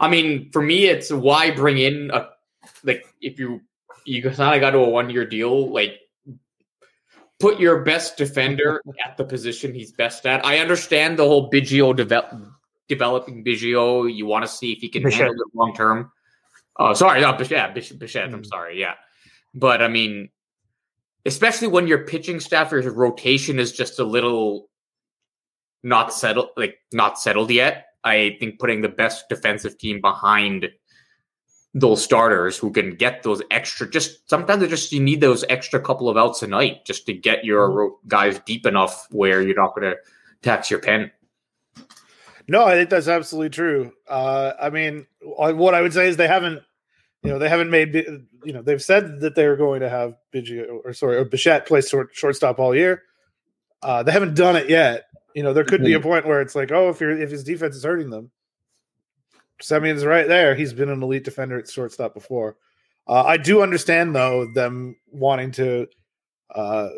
[0.00, 2.28] I mean, for me, it's why bring in a
[2.82, 3.60] like if you
[4.04, 6.00] you kind of got to a one year deal, like
[7.42, 10.46] put your best defender at the position he's best at.
[10.46, 12.32] I understand the whole Biggio develop,
[12.88, 14.10] developing Biggio.
[14.12, 15.26] You want to see if he can Bichette.
[15.26, 16.12] handle it long term.
[16.78, 18.46] Oh, sorry, no, Bichette, Bichette, Bichette I'm Mm.
[18.46, 18.94] sorry, yeah,
[19.52, 20.30] but I mean,
[21.26, 24.70] especially when your pitching staff or your rotation is just a little
[25.82, 27.86] not settled, like not settled yet.
[28.04, 30.68] I think putting the best defensive team behind
[31.74, 35.80] those starters who can get those extra, just sometimes it just you need those extra
[35.80, 39.74] couple of outs a night just to get your guys deep enough where you're not
[39.74, 39.96] going to
[40.42, 41.10] tax your pen.
[42.48, 43.92] No, I think that's absolutely true.
[44.08, 46.62] Uh, I mean, what I would say is they haven't,
[47.22, 50.80] you know, they haven't made, you know, they've said that they're going to have Biggio
[50.84, 53.04] or sorry, or Bichette play short, shortstop all year.
[53.80, 55.04] Uh, they haven't done it yet.
[55.34, 57.42] You know, there could be a point where it's like, oh, if you're if his
[57.42, 58.30] defense is hurting them,
[59.62, 60.54] Semien's right there.
[60.54, 62.56] He's been an elite defender at shortstop before.
[63.06, 65.86] Uh, I do understand though them wanting to
[66.54, 66.88] uh,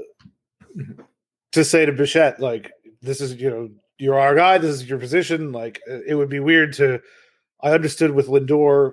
[1.52, 4.58] to say to Bichette like, this is you know you're our guy.
[4.58, 5.52] This is your position.
[5.52, 7.00] Like it would be weird to.
[7.62, 8.92] I understood with Lindor,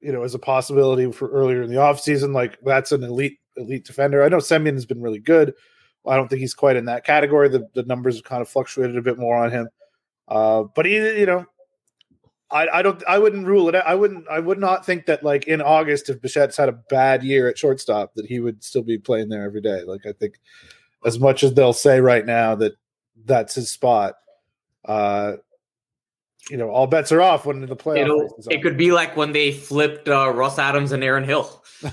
[0.00, 2.34] you know, as a possibility for earlier in the offseason.
[2.34, 4.22] Like that's an elite elite defender.
[4.22, 5.54] I know Semien has been really good.
[6.06, 7.48] I don't think he's quite in that category.
[7.48, 9.68] The the numbers have kind of fluctuated a bit more on him.
[10.28, 11.44] Uh, but he, you know,
[12.52, 13.86] I, I don't I wouldn't rule it out.
[13.86, 17.22] I wouldn't I would not think that like in August if Bichette's had a bad
[17.22, 19.82] year at shortstop that he would still be playing there every day.
[19.82, 20.40] Like I think
[21.04, 22.72] as much as they'll say right now that
[23.24, 24.14] that's his spot,
[24.84, 25.34] uh
[26.50, 29.16] you know, all bets are off when the playoff It'll, is it could be like
[29.16, 31.62] when they flipped uh, Russ Adams and Aaron Hill.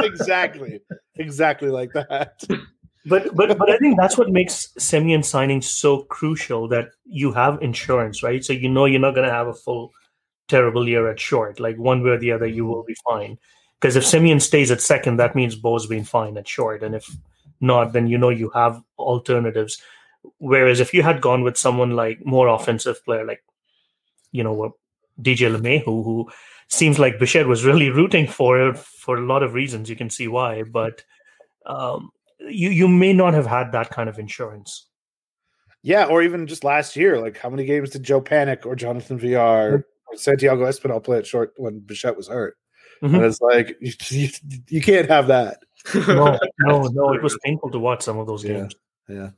[0.00, 0.80] exactly.
[1.16, 2.42] Exactly like that.
[3.06, 7.60] But but but I think that's what makes Semien signing so crucial that you have
[7.62, 8.42] insurance, right?
[8.42, 9.92] So you know you're not going to have a full
[10.48, 11.60] terrible year at short.
[11.60, 13.38] Like one way or the other, you will be fine.
[13.78, 17.06] Because if Semien stays at second, that means Bo's been fine at short, and if
[17.60, 19.82] not, then you know you have alternatives.
[20.38, 23.44] Whereas if you had gone with someone like more offensive player, like
[24.32, 24.76] you know
[25.20, 26.30] DJ LeMahieu, who
[26.68, 30.28] seems like Bichette was really rooting for for a lot of reasons, you can see
[30.28, 31.04] why, but.
[31.66, 32.10] Um,
[32.48, 34.86] you you may not have had that kind of insurance.
[35.82, 39.18] Yeah, or even just last year, like how many games did Joe Panik or Jonathan
[39.18, 42.56] Villar or Santiago Espinal play at short when Bichette was hurt?
[43.02, 43.16] Mhm.
[43.16, 44.28] And it's like you, you,
[44.70, 45.58] you can't have that.
[45.94, 47.12] No, no, no.
[47.12, 48.74] It was painful to watch some of those Yeah, games.
[49.08, 49.30] yeah.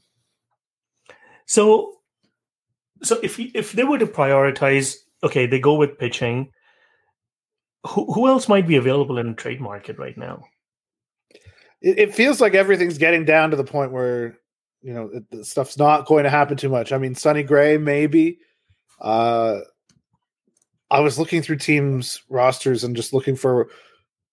[1.46, 1.94] So,
[3.02, 6.52] so if if they were to prioritize, okay, they go with pitching.
[7.88, 10.44] Who who else might be available in the trade market right now?
[11.80, 14.38] It, it feels like everything's getting down to the point where
[14.82, 16.92] you know it, the stuff's not going to happen too much.
[16.92, 18.38] I mean, Sonny Gray maybe.
[19.00, 19.60] Uh,
[20.90, 23.68] I was looking through teams rosters and just looking for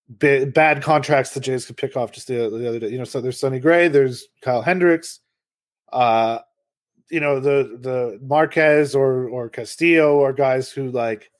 [0.08, 2.88] ba- bad contracts the Jays could pick off just the, the other day.
[2.88, 5.20] You know, so there's Sonny Gray, there's Kyle Hendricks,
[5.92, 6.38] uh,
[7.10, 11.30] you know, the the Marquez or or Castillo are guys who like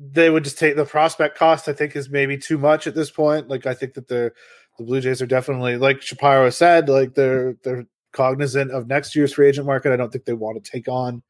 [0.00, 1.68] they would just take the prospect cost.
[1.68, 3.48] I think is maybe too much at this point.
[3.48, 4.32] Like I think that the
[4.78, 9.34] the Blue Jays are definitely like Shapiro said, like they're they're cognizant of next year's
[9.34, 9.92] free agent market.
[9.92, 11.22] I don't think they want to take on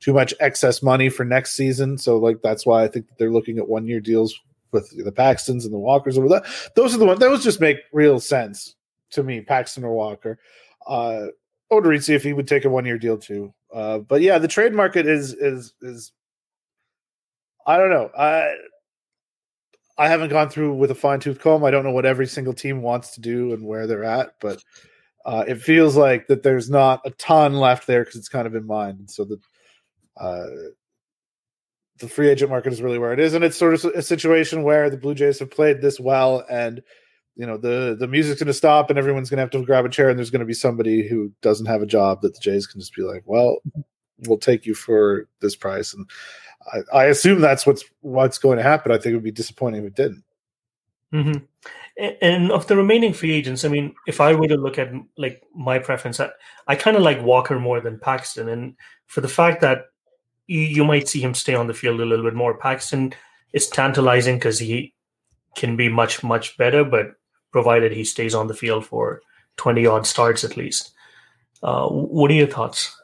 [0.00, 1.96] too much excess money for next season.
[1.98, 4.38] So like that's why I think they're looking at one year deals
[4.72, 6.44] with the Paxtons and the Walkers over that.
[6.74, 8.74] Those are the ones those just make real sense
[9.12, 10.38] to me, Paxton or Walker.
[10.86, 11.26] Uh
[11.72, 13.54] Odorizzi if he would take a one year deal too.
[13.72, 16.12] Uh but yeah, the trade market is is is
[17.66, 18.10] I don't know.
[18.16, 18.54] I
[19.98, 21.64] I haven't gone through with a fine tooth comb.
[21.64, 24.62] I don't know what every single team wants to do and where they're at, but
[25.24, 28.54] uh, it feels like that there's not a ton left there because it's kind of
[28.54, 29.10] in mind.
[29.10, 29.40] So the
[30.18, 30.46] uh,
[31.98, 34.62] the free agent market is really where it is, and it's sort of a situation
[34.62, 36.82] where the Blue Jays have played this well, and
[37.34, 39.84] you know the the music's going to stop, and everyone's going to have to grab
[39.84, 42.40] a chair, and there's going to be somebody who doesn't have a job that the
[42.40, 43.58] Jays can just be like, well,
[44.26, 46.08] we'll take you for this price, and
[46.72, 48.92] I, I assume that's what's what's going to happen.
[48.92, 50.24] I think it would be disappointing if it didn't.
[51.12, 51.44] Mm-hmm.
[52.20, 55.42] And of the remaining free agents, I mean, if I were to look at like
[55.54, 56.30] my preference, I,
[56.66, 58.74] I kind of like Walker more than Paxton, and
[59.06, 59.86] for the fact that
[60.46, 62.58] you, you might see him stay on the field a little bit more.
[62.58, 63.14] Paxton
[63.52, 64.92] is tantalizing because he
[65.56, 67.14] can be much much better, but
[67.50, 69.22] provided he stays on the field for
[69.56, 70.92] twenty odd starts at least.
[71.62, 72.94] Uh, what are your thoughts?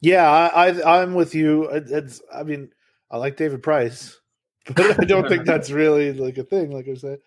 [0.00, 1.64] Yeah, I, I I'm with you.
[1.64, 2.70] It's I mean
[3.12, 4.18] I like David Price,
[4.74, 6.72] but I don't think that's really like a thing.
[6.72, 7.18] Like I said,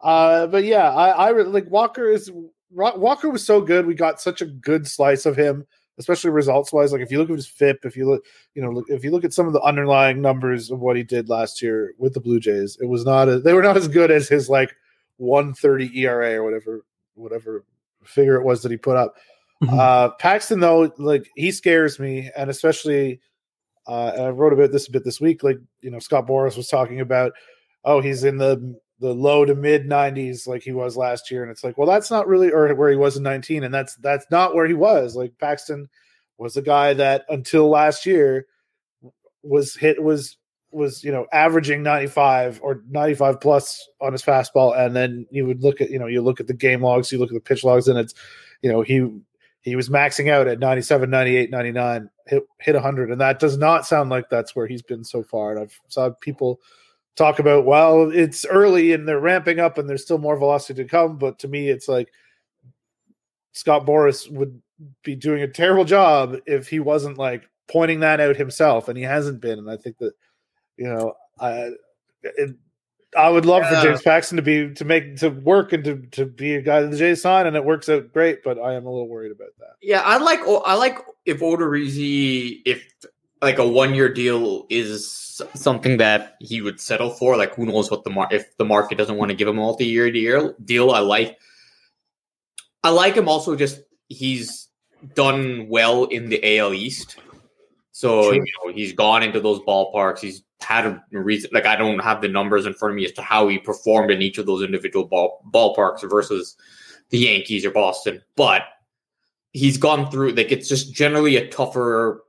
[0.00, 2.30] uh, but yeah, I I like Walker is
[2.70, 3.86] Walker was so good.
[3.86, 5.66] We got such a good slice of him
[6.00, 6.92] especially results wise.
[6.92, 8.24] Like if you look at his FIP, if you look,
[8.54, 11.28] you know, if you look at some of the underlying numbers of what he did
[11.28, 14.10] last year with the Blue Jays, it was not a, they were not as good
[14.10, 14.74] as his like
[15.18, 17.64] 130 ERA or whatever whatever
[18.02, 19.14] figure it was that he put up.
[19.62, 19.78] Mm-hmm.
[19.78, 23.20] Uh, Paxton though, like he scares me, and especially
[23.86, 25.42] uh, and I wrote about this a bit this week.
[25.42, 27.32] Like you know, Scott Boras was talking about,
[27.84, 31.42] oh, he's in the the low to mid 90s like he was last year.
[31.42, 33.96] And it's like well that's not really or where he was in 19 and that's
[33.96, 35.16] that's not where he was.
[35.16, 35.88] Like Paxton
[36.38, 38.46] was a guy that until last year
[39.42, 40.36] was hit was
[40.70, 44.78] was you know averaging 95 or 95 plus on his fastball.
[44.78, 47.18] And then you would look at you know you look at the game logs you
[47.18, 48.14] look at the pitch logs and it's
[48.60, 49.10] you know he
[49.62, 53.86] he was maxing out at 97 98 99 hit hit 100 and that does not
[53.86, 55.50] sound like that's where he's been so far.
[55.50, 56.60] And i've saw people
[57.16, 60.88] talk about well it's early and they're ramping up and there's still more velocity to
[60.88, 61.18] come.
[61.18, 62.12] But to me it's like
[63.52, 64.60] scott boras would
[65.02, 68.88] be doing a terrible job if he wasn't like pointing that out himself.
[68.88, 69.58] And he hasn't been.
[69.58, 70.12] And i think that
[70.76, 71.70] you know i
[72.22, 72.54] it,
[73.16, 73.80] I would love yeah.
[73.80, 76.80] for James Paxton to be to make to work and to, to be a guy
[76.80, 78.44] that the Jays sign, and it works out great.
[78.44, 79.74] But I am a little worried about that.
[79.82, 82.88] Yeah, I like I like if Odorizzi if
[83.42, 87.36] like a one year deal is something that he would settle for.
[87.36, 89.60] Like who knows what the mar- if the market doesn't want to give him a
[89.60, 90.92] multi year deal deal.
[90.92, 91.38] I like
[92.84, 94.68] I like him also just he's
[95.14, 97.16] done well in the AL East.
[97.92, 100.20] So you know, he's gone into those ballparks.
[100.20, 101.50] He's had a reason.
[101.52, 104.10] Like I don't have the numbers in front of me as to how he performed
[104.10, 106.56] in each of those individual ball, ballparks versus
[107.10, 108.62] the Yankees or Boston, but
[109.52, 110.32] he's gone through.
[110.32, 112.22] Like it's just generally a tougher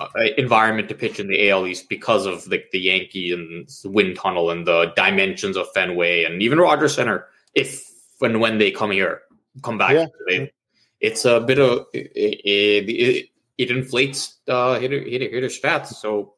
[0.00, 4.16] uh, environment to pitch in the AL East because of like the Yankee and wind
[4.16, 7.26] tunnel and the dimensions of Fenway and even Rogers Center.
[7.54, 7.84] If
[8.20, 9.22] and when they come here,
[9.62, 10.06] come back, yeah.
[10.26, 10.52] they,
[11.00, 15.86] it's a bit of it, it, it inflates uh, hitter, hitter hitter stats.
[15.88, 16.34] So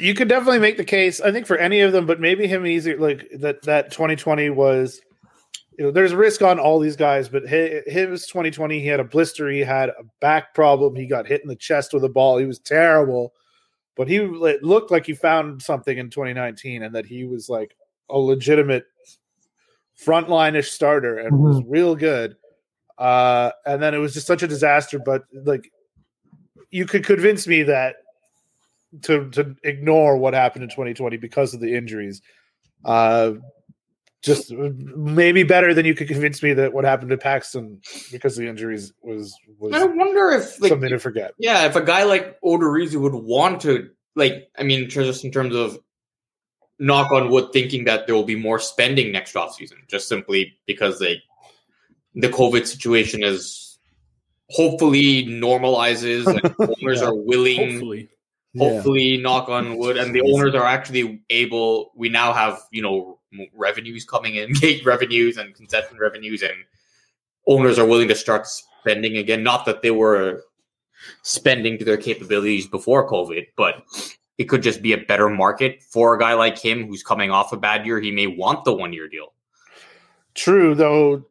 [0.00, 1.20] you could definitely make the case.
[1.20, 2.98] I think for any of them, but maybe him easier.
[2.98, 5.00] Like that that 2020 was
[5.80, 9.48] you know, there's risk on all these guys, but his 2020, he had a blister,
[9.48, 12.44] he had a back problem, he got hit in the chest with a ball, he
[12.44, 13.32] was terrible.
[13.96, 17.74] But he looked like he found something in 2019, and that he was like
[18.10, 18.84] a legitimate
[19.98, 21.44] frontline-ish starter and mm-hmm.
[21.44, 22.36] was real good.
[22.98, 24.98] Uh, and then it was just such a disaster.
[24.98, 25.72] But like,
[26.70, 27.96] you could convince me that
[29.02, 32.22] to to ignore what happened in 2020 because of the injuries.
[32.84, 33.32] Uh,
[34.22, 37.80] just maybe better than you could convince me that what happened to Paxton
[38.12, 39.72] because of the injuries was was.
[39.74, 41.32] I wonder if like, something to forget.
[41.38, 45.54] Yeah, if a guy like Odorizzi would want to like, I mean, just in terms
[45.54, 45.78] of
[46.78, 50.58] knock on wood, thinking that there will be more spending next off season, just simply
[50.66, 51.22] because they
[52.14, 53.78] the COVID situation is
[54.50, 57.08] hopefully normalizes and owners yeah.
[57.08, 57.70] are willing.
[57.72, 58.08] Hopefully.
[58.58, 59.22] Hopefully, yeah.
[59.22, 61.92] knock on wood, and the owners are actually able.
[61.94, 63.18] We now have, you know,
[63.54, 66.52] revenues coming in, gate revenues and concession revenues, and
[67.46, 69.44] owners are willing to start spending again.
[69.44, 70.42] Not that they were
[71.22, 73.84] spending to their capabilities before COVID, but
[74.36, 77.52] it could just be a better market for a guy like him who's coming off
[77.52, 78.00] a bad year.
[78.00, 79.32] He may want the one year deal.
[80.34, 81.26] True, though.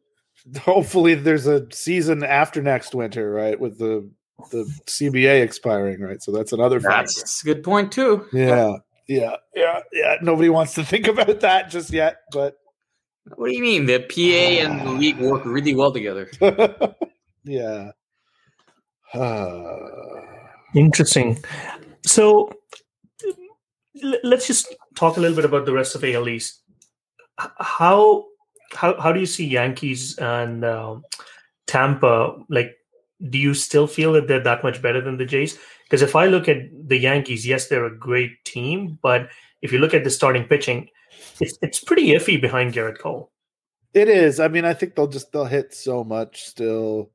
[0.62, 3.60] Hopefully, there's a season after next winter, right?
[3.60, 4.10] With the
[4.50, 6.22] the CBA expiring, right?
[6.22, 6.80] So that's another.
[6.80, 8.26] That's a good point too.
[8.32, 8.76] Yeah,
[9.08, 10.16] yeah, yeah, yeah.
[10.22, 12.56] Nobody wants to think about that just yet, but
[13.36, 13.86] what do you mean?
[13.86, 16.30] The PA and the league work really well together.
[17.44, 17.90] yeah.
[20.74, 21.38] Interesting.
[22.06, 22.50] So
[24.22, 26.62] let's just talk a little bit about the rest of AL East.
[27.58, 28.24] how
[28.72, 31.02] how how do you see Yankees and um,
[31.66, 32.36] Tampa?
[32.48, 32.72] Like,
[33.28, 35.58] do you still feel that they're that much better than the Jays?
[35.84, 39.28] Because if I look at the Yankees, yes, they're a great team, but
[39.62, 40.88] if you look at the starting pitching,
[41.40, 43.30] it's it's pretty iffy behind Gerrit Cole.
[43.92, 44.38] It is.
[44.38, 47.10] I mean, I think they'll just they'll hit so much still,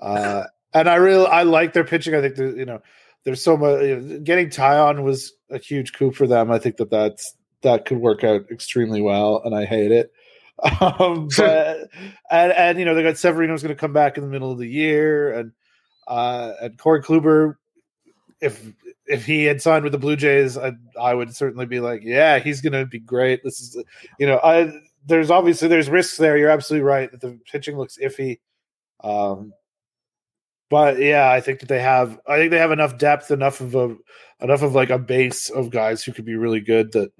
[0.00, 2.14] uh, and I really I like their pitching.
[2.14, 2.82] I think you know
[3.24, 3.82] there's so much.
[3.82, 6.50] You know, getting Taillon was a huge coup for them.
[6.50, 10.12] I think that that's that could work out extremely well, and I hate it.
[10.80, 11.88] Um, but
[12.30, 14.58] and and you know they got Severino's going to come back in the middle of
[14.58, 15.52] the year, and
[16.06, 17.56] uh, and Corey Kluber.
[18.40, 18.72] If
[19.06, 22.38] if he had signed with the Blue Jays, I I would certainly be like, yeah,
[22.38, 23.42] he's going to be great.
[23.42, 23.82] This is,
[24.18, 24.72] you know, I
[25.06, 26.36] there's obviously there's risks there.
[26.36, 28.40] You're absolutely right that the pitching looks iffy.
[29.02, 29.52] Um,
[30.70, 32.18] but yeah, I think that they have.
[32.26, 33.96] I think they have enough depth, enough of a,
[34.40, 37.10] enough of like a base of guys who could be really good that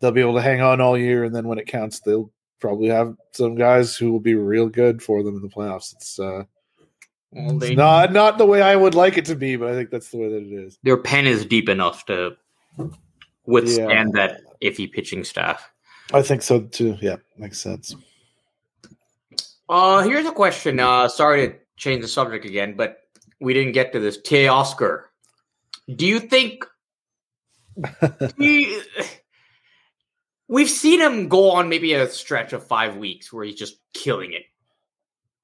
[0.00, 2.88] they'll be able to hang on all year, and then when it counts, they'll probably
[2.88, 5.94] have some guys who will be real good for them in the playoffs.
[5.94, 6.44] It's uh,
[7.32, 9.90] well, they, not not the way I would like it to be, but I think
[9.90, 10.78] that's the way that it is.
[10.82, 12.36] Their pen is deep enough to
[13.46, 14.26] withstand yeah.
[14.26, 15.70] that iffy pitching staff.
[16.12, 16.96] I think so too.
[17.00, 17.94] Yeah, makes sense.
[19.68, 20.78] Uh, here's a question.
[20.78, 22.98] Uh, sorry to change the subject again, but
[23.40, 24.18] we didn't get to this.
[24.20, 25.04] Teoscar,
[25.94, 26.64] do you think?
[28.38, 28.80] he,
[30.48, 34.32] we've seen him go on maybe a stretch of five weeks where he's just killing
[34.32, 34.42] it,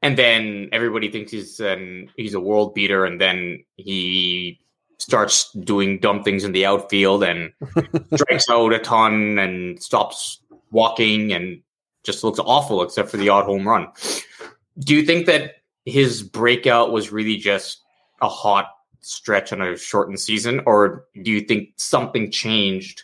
[0.00, 4.61] and then everybody thinks he's an he's a world beater, and then he
[4.98, 7.53] starts doing dumb things in the outfield and
[8.14, 10.40] strikes out a ton and stops
[10.70, 11.61] walking and
[12.05, 13.88] just looks awful except for the odd home run.
[14.78, 17.82] Do you think that his breakout was really just
[18.20, 23.03] a hot stretch on a shortened season, or do you think something changed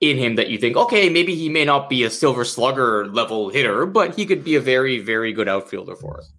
[0.00, 3.50] in him that you think, okay, maybe he may not be a silver slugger level
[3.50, 6.32] hitter, but he could be a very, very good outfielder for us?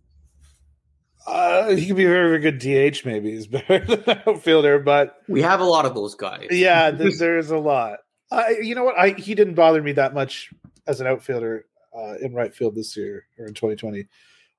[1.28, 3.06] Uh, he could be a very, very good DH.
[3.06, 6.48] Maybe he's better than outfielder, but we have a lot of those guys.
[6.50, 8.00] Yeah, there's, there's a lot.
[8.32, 8.98] I, you know what?
[8.98, 10.52] I he didn't bother me that much
[10.88, 14.08] as an outfielder uh, in right field this year or in 2020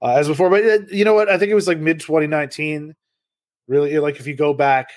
[0.02, 0.50] uh, as before.
[0.50, 1.30] But uh, you know what?
[1.30, 2.94] I think it was like mid 2019.
[3.68, 4.90] Really, like if you go back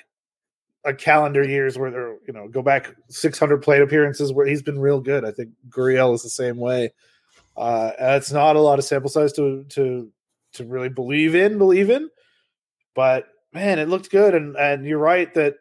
[0.86, 4.80] a calendar years where they're you know, go back 600 plate appearances where he's been
[4.80, 5.26] real good.
[5.26, 6.94] I think Gurriel is the same way.
[7.58, 10.12] Uh, it's not a lot of sample size to to
[10.54, 12.10] to really believe in, believe in,
[12.94, 14.36] but man, it looked good.
[14.36, 15.56] And and you're right that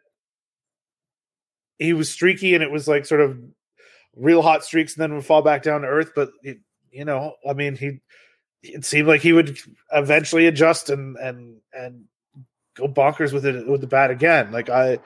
[1.79, 3.37] he was streaky and it was like sort of
[4.15, 6.11] real hot streaks and then would fall back down to earth.
[6.15, 6.59] But it,
[6.91, 7.99] you know, I mean, he
[8.61, 9.57] it seemed like he would
[9.91, 12.05] eventually adjust and and and
[12.75, 14.51] go bonkers with it with the bat again.
[14.51, 14.99] Like I,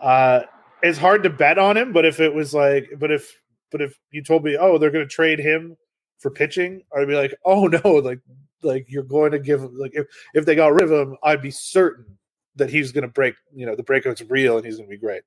[0.00, 0.42] uh,
[0.82, 3.40] it's hard to bet on him, but if it was like, but if
[3.70, 5.76] but if you told me, oh, they're going to trade him
[6.18, 8.20] for pitching, I'd be like, oh no, like
[8.62, 11.50] like you're going to give like if if they got rid of him, I'd be
[11.50, 12.18] certain
[12.56, 13.34] that he's going to break.
[13.54, 15.22] You know, the breakout's real and he's going to be great.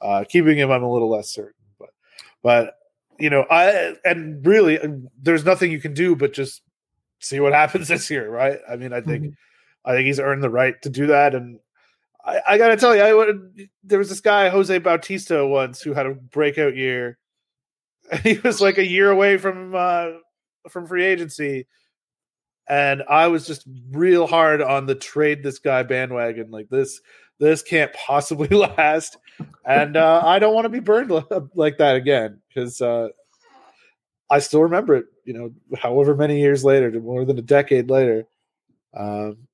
[0.00, 1.90] Uh, keeping him, I'm a little less certain, but
[2.42, 2.74] but
[3.18, 4.88] you know, I and really, uh,
[5.20, 6.62] there's nothing you can do but just
[7.20, 8.58] see what happens this year, right?
[8.68, 9.32] I mean, I think mm-hmm.
[9.86, 11.60] I think he's earned the right to do that, and
[12.26, 15.80] I, I got to tell you, I would, there was this guy Jose Bautista once
[15.80, 17.18] who had a breakout year.
[18.22, 20.10] He was like a year away from uh,
[20.68, 21.66] from free agency,
[22.68, 26.52] and I was just real hard on the trade this guy bandwagon.
[26.52, 27.00] Like this,
[27.40, 29.16] this can't possibly last,
[29.64, 31.10] and uh, I don't want to be burned
[31.54, 33.08] like that again because uh,
[34.30, 35.06] I still remember it.
[35.24, 38.28] You know, however many years later, more than a decade later,
[38.96, 39.48] um,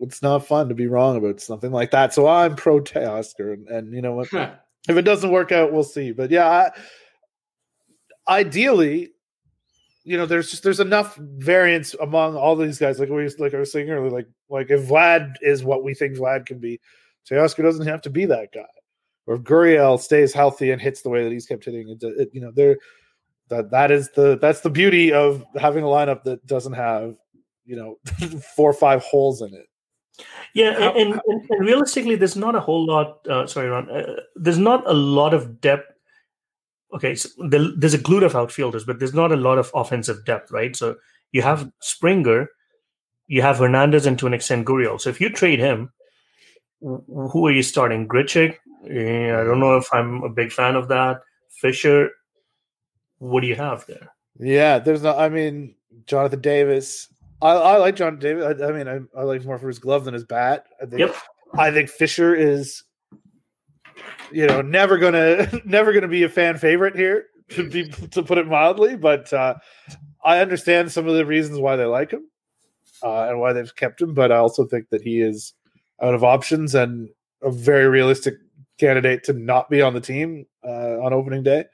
[0.00, 2.12] it's not fun to be wrong about something like that.
[2.12, 4.32] So I'm pro Teoscar, and, and you know what?
[4.88, 6.12] if it doesn't work out, we'll see.
[6.12, 6.70] But yeah, I,
[8.40, 9.12] ideally,
[10.04, 12.98] you know, there's just there's enough variance among all these guys.
[12.98, 16.16] Like we like I was saying earlier, like like if Vlad is what we think
[16.16, 16.80] Vlad can be,
[17.28, 18.62] Teoscar doesn't have to be that guy.
[19.26, 22.30] Or if Gurriel stays healthy and hits the way that he's kept hitting, it, it
[22.34, 22.76] you know, there
[23.48, 27.14] that that is the that's the beauty of having a lineup that doesn't have
[27.64, 27.96] you know
[28.56, 29.66] four or five holes in it.
[30.54, 33.26] Yeah, How, and, and, and, realistically, there's not a whole lot.
[33.26, 33.90] Uh, sorry, Ron.
[33.90, 35.94] Uh, there's not a lot of depth
[36.94, 40.50] okay, so there's a glut of outfielders, but there's not a lot of offensive depth,
[40.50, 40.74] right?
[40.76, 40.96] So
[41.32, 42.48] you have Springer,
[43.26, 45.00] you have Hernandez, and to an extent Gurriel.
[45.00, 45.92] So if you trade him,
[46.80, 48.06] who are you starting?
[48.06, 48.56] Grichuk?
[48.84, 51.20] I don't know if I'm a big fan of that.
[51.60, 52.10] Fisher,
[53.18, 54.12] what do you have there?
[54.38, 55.16] Yeah, there's no.
[55.16, 55.74] I mean,
[56.06, 57.08] Jonathan Davis.
[57.44, 58.60] I, I like John David.
[58.60, 60.66] I, I mean, I, I, like more for his glove than his bat.
[60.82, 61.00] I think.
[61.00, 61.14] Yep.
[61.54, 62.82] I think Fisher is
[64.32, 67.26] you know, never gonna never gonna be a fan favorite here.
[67.50, 68.96] to be to put it mildly.
[68.96, 69.54] But uh,
[70.24, 72.28] I understand some of the reasons why they like him
[73.02, 74.14] uh, and why they've kept him.
[74.14, 75.54] But I also think that he is
[76.02, 77.08] out of options and
[77.42, 78.34] a very realistic
[78.78, 81.66] candidate to not be on the team uh, on opening day.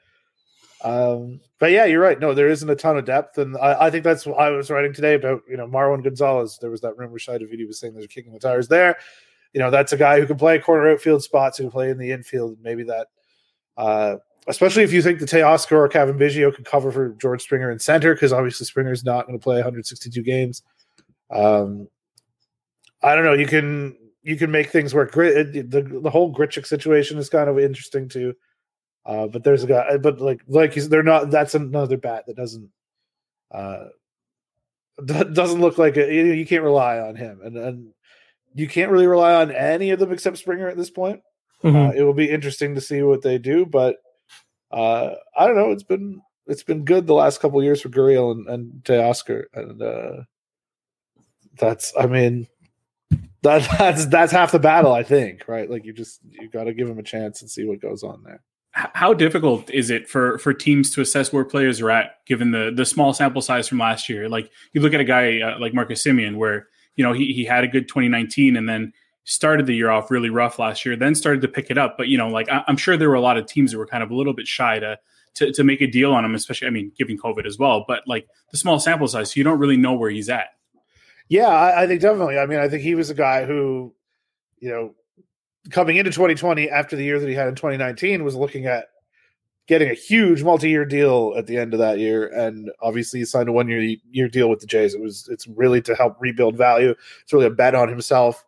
[0.83, 2.19] Um, but yeah, you're right.
[2.19, 4.71] No, there isn't a ton of depth, and I, I think that's what I was
[4.71, 5.41] writing today about.
[5.47, 6.57] You know, Marwin Gonzalez.
[6.59, 8.97] There was that rumor Shida was saying they're kicking the tires there.
[9.53, 11.97] You know, that's a guy who can play corner outfield spots, who can play in
[11.97, 12.57] the infield.
[12.63, 13.07] Maybe that,
[13.77, 14.15] uh,
[14.47, 17.77] especially if you think the Teoscar or Cavan Biggio could cover for George Springer in
[17.77, 20.63] center, because obviously Springer's not going to play 162 games.
[21.29, 21.87] Um,
[23.03, 23.33] I don't know.
[23.33, 25.11] You can you can make things work.
[25.11, 28.33] The the whole Grichuk situation is kind of interesting too.
[29.05, 31.31] Uh, but there's a guy, but like like they're not.
[31.31, 32.69] That's another bat that doesn't
[33.51, 33.85] uh
[35.05, 37.93] doesn't look like a, you, you can't rely on him, and and
[38.53, 41.21] you can't really rely on any of them except Springer at this point.
[41.63, 41.75] Mm-hmm.
[41.75, 43.97] Uh, it will be interesting to see what they do, but
[44.71, 45.71] uh, I don't know.
[45.71, 49.81] It's been it's been good the last couple years for Gurriel and, and Teoscar, and
[49.81, 50.23] uh,
[51.57, 52.47] that's I mean
[53.41, 55.47] that that's that's half the battle, I think.
[55.47, 55.69] Right?
[55.69, 58.21] Like you just you got to give him a chance and see what goes on
[58.23, 58.43] there
[58.73, 62.71] how difficult is it for for teams to assess where players are at given the
[62.73, 64.29] the small sample size from last year?
[64.29, 67.43] Like you look at a guy uh, like marcus Semien where you know he, he
[67.43, 68.93] had a good 2019 and then
[69.23, 71.97] started the year off really rough last year then started to pick it up.
[71.97, 73.87] But you know like I, am sure there were a lot of teams that were
[73.87, 74.97] kind of a little bit shy to
[75.35, 78.03] to, to make a deal on him especially i mean giving covid as well but
[78.05, 80.47] like the small sample size so you don't really know where he's at.
[81.29, 82.37] Yeah I, I think definitely.
[82.37, 83.93] I mean i think he was a guy who
[84.59, 84.93] you know
[85.69, 88.87] coming into 2020 after the year that he had in 2019 was looking at
[89.67, 92.27] getting a huge multi-year deal at the end of that year.
[92.27, 94.93] And obviously he signed a one-year year deal with the Jays.
[94.93, 96.95] It was it's really to help rebuild value.
[97.21, 98.43] It's really a bet on himself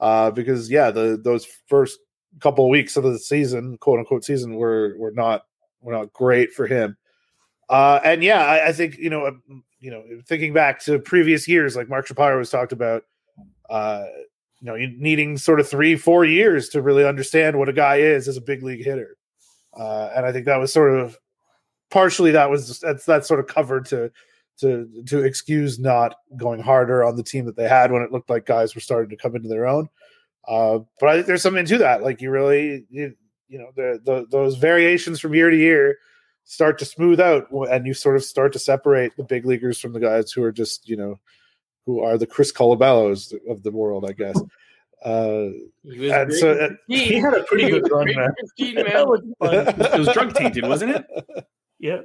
[0.00, 1.98] uh, because yeah the those first
[2.40, 5.44] couple of weeks of the season quote unquote season were were not
[5.80, 6.96] were not great for him.
[7.68, 11.48] Uh, and yeah I, I, think you know um, you know thinking back to previous
[11.48, 13.04] years like Mark Shapiro was talked about
[13.70, 14.04] uh,
[14.62, 18.28] you know, needing sort of three, four years to really understand what a guy is
[18.28, 19.16] as a big league hitter.
[19.76, 21.18] Uh, and I think that was sort of
[21.90, 24.10] partially that was that's that sort of covered to
[24.60, 28.30] to to excuse not going harder on the team that they had when it looked
[28.30, 29.88] like guys were starting to come into their own.
[30.46, 32.02] Uh, but I think there's something to that.
[32.02, 33.14] Like you really, you,
[33.48, 35.98] you know, the, the those variations from year to year
[36.44, 39.92] start to smooth out, and you sort of start to separate the big leaguers from
[39.92, 41.18] the guys who are just you know
[41.86, 44.40] who are the Chris Colabellos of the world, I guess.
[45.04, 45.48] Uh,
[45.82, 48.32] he, and so, uh, he had a pretty good run, man.
[48.60, 51.04] it was drug tainted, wasn't it?
[51.80, 52.02] Yeah.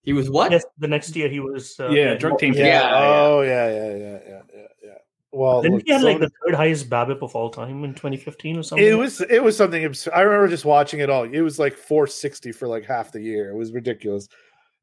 [0.00, 0.50] He was what?
[0.50, 1.78] Yes, the next year he was.
[1.78, 2.60] Uh, yeah, drug tainted.
[2.64, 2.88] Yeah.
[2.88, 2.90] yeah.
[2.94, 4.94] Oh, yeah, yeah, yeah, yeah, yeah, yeah.
[5.30, 8.56] Well, then he had so like the third highest BABIP of all time in 2015
[8.56, 8.86] or something.
[8.86, 10.14] It was it was something absurd.
[10.14, 11.24] I remember just watching it all.
[11.24, 13.50] It was like 460 for like half the year.
[13.50, 14.28] It was ridiculous.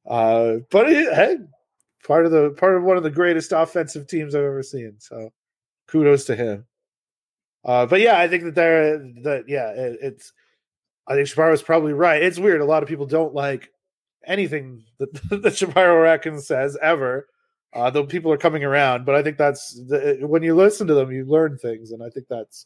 [0.06, 1.38] Uh, but it, hey,
[2.06, 4.96] part of the part of one of the greatest offensive teams I've ever seen.
[5.00, 5.32] So
[5.88, 6.66] kudos to him.
[7.64, 10.34] Uh, but yeah, I think that there that yeah, it, it's
[11.08, 12.22] I think Shapiro is probably right.
[12.22, 12.62] It's weird.
[12.62, 13.70] A lot of people don't like
[14.26, 17.28] anything that that Shapiro Atkins says ever.
[17.74, 20.94] Uh, though people are coming around, but I think that's the, when you listen to
[20.94, 22.66] them, you learn things, and I think that's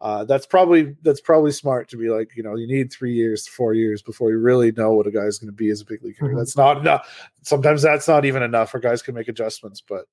[0.00, 3.48] uh, that's probably that's probably smart to be like you know you need three years
[3.48, 6.02] four years before you really know what a guy's going to be as a big
[6.04, 6.28] league hitter.
[6.28, 6.38] Mm-hmm.
[6.38, 7.30] That's not enough.
[7.42, 9.80] Sometimes that's not even enough, or guys can make adjustments.
[9.80, 10.06] But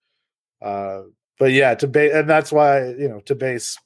[0.61, 1.03] uh,
[1.37, 3.77] but yeah, to base and that's why you know to base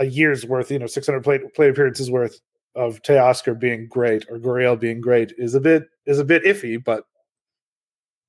[0.00, 2.40] a year's worth, you know, 600 play, play appearances worth
[2.74, 6.82] of Teoscar being great or Gurriel being great is a bit is a bit iffy,
[6.82, 7.04] but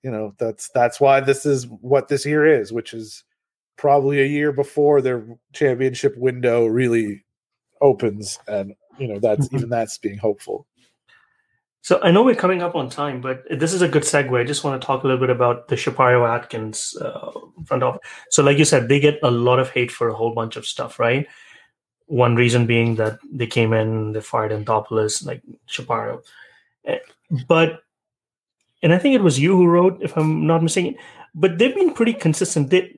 [0.03, 3.23] you know that's that's why this is what this year is, which is
[3.77, 7.23] probably a year before their championship window really
[7.81, 9.57] opens and you know that's mm-hmm.
[9.57, 10.67] even that's being hopeful.
[11.83, 14.39] So i know we're coming up on time but this is a good segue.
[14.39, 17.31] I just want to talk a little bit about the shapiro atkins uh,
[17.65, 18.01] front office.
[18.29, 20.65] So like you said they get a lot of hate for a whole bunch of
[20.65, 21.27] stuff right?
[22.05, 26.21] One reason being that they came in they fired Anthopoulos, like shapiro.
[26.85, 26.99] Eh,
[27.47, 27.79] but
[28.83, 30.95] and i think it was you who wrote if i'm not mistaken
[31.33, 32.69] but they've been pretty consistent.
[32.69, 32.97] They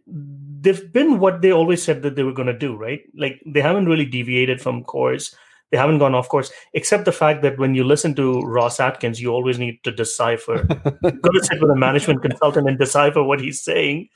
[0.63, 3.01] they've been what they always said that they were going to do, right?
[3.15, 5.35] Like they haven't really deviated from course.
[5.71, 9.19] They haven't gone off course, except the fact that when you listen to Ross Atkins,
[9.19, 10.63] you always need to decipher.
[11.03, 14.07] Go to sit with a management consultant and decipher what he's saying.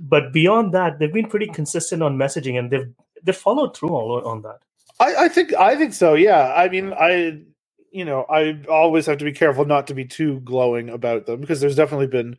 [0.00, 2.92] But beyond that, they've been pretty consistent on messaging, and they've
[3.22, 4.58] they followed through all on that.
[4.98, 6.14] I, I think I think so.
[6.14, 7.42] Yeah, I mean, I
[7.92, 11.40] you know, I always have to be careful not to be too glowing about them
[11.40, 12.36] because there's definitely been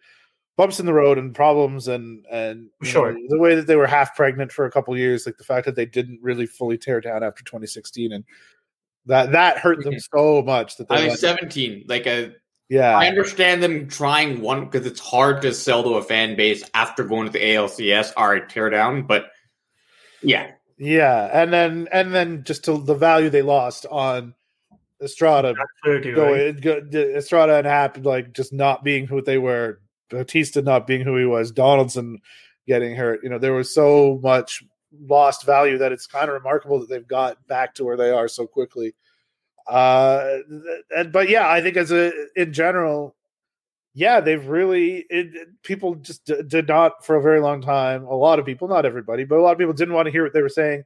[0.57, 3.87] bumps in the road and problems and and sure know, the way that they were
[3.87, 7.01] half pregnant for a couple years like the fact that they didn't really fully tear
[7.01, 8.23] down after 2016 and
[9.05, 10.17] That that hurt them mm-hmm.
[10.17, 11.85] so much that they I mean, went- 17.
[11.87, 12.33] Like a,
[12.69, 12.97] yeah.
[12.97, 17.03] I understand them trying one because it's hard to sell to a fan base after
[17.03, 18.13] going to the ALCS.
[18.17, 19.25] All right, tear down, but
[20.23, 24.33] yeah, Yeah, and then and then just to the value they lost on
[25.01, 26.95] Estrada, That's fair too, go, right?
[26.95, 31.25] Estrada and Happ like just not being who they were, Bautista not being who he
[31.25, 32.19] was, Donaldson
[32.67, 33.21] getting hurt.
[33.23, 34.63] You know, there was so much
[35.07, 38.27] lost value that it's kind of remarkable that they've got back to where they are
[38.27, 38.93] so quickly.
[39.67, 40.37] Uh,
[40.95, 43.15] and, but yeah, I think as a in general,
[43.93, 48.03] yeah, they've really it, people just d- did not for a very long time.
[48.05, 50.23] A lot of people, not everybody, but a lot of people didn't want to hear
[50.23, 50.83] what they were saying.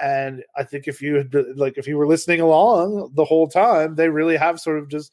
[0.00, 3.94] And I think if you had like if you were listening along the whole time,
[3.96, 5.12] they really have sort of just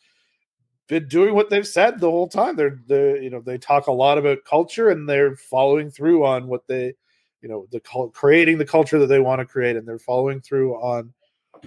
[0.90, 2.56] been doing what they've said the whole time.
[2.58, 6.48] They're they you know they talk a lot about culture and they're following through on
[6.48, 6.94] what they
[7.42, 7.80] you know the
[8.14, 11.14] creating the culture that they want to create and they're following through on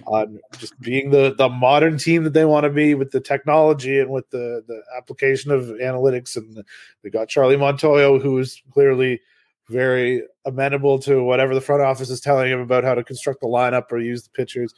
[0.05, 3.99] on just being the the modern team that they want to be with the technology
[3.99, 6.63] and with the the application of analytics and
[7.01, 9.21] they got Charlie Montoyo who is clearly
[9.69, 13.47] very amenable to whatever the front office is telling him about how to construct the
[13.47, 14.73] lineup or use the pitchers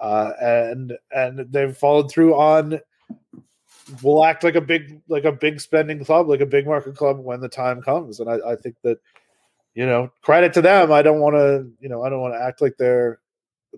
[0.00, 2.78] uh, and and they've followed through on
[4.02, 7.18] will act like a big like a big spending club like a big market club
[7.18, 8.20] when the time comes.
[8.20, 8.98] And I, I think that
[9.74, 10.92] you know credit to them.
[10.92, 13.20] I don't want to you know I don't want to act like they're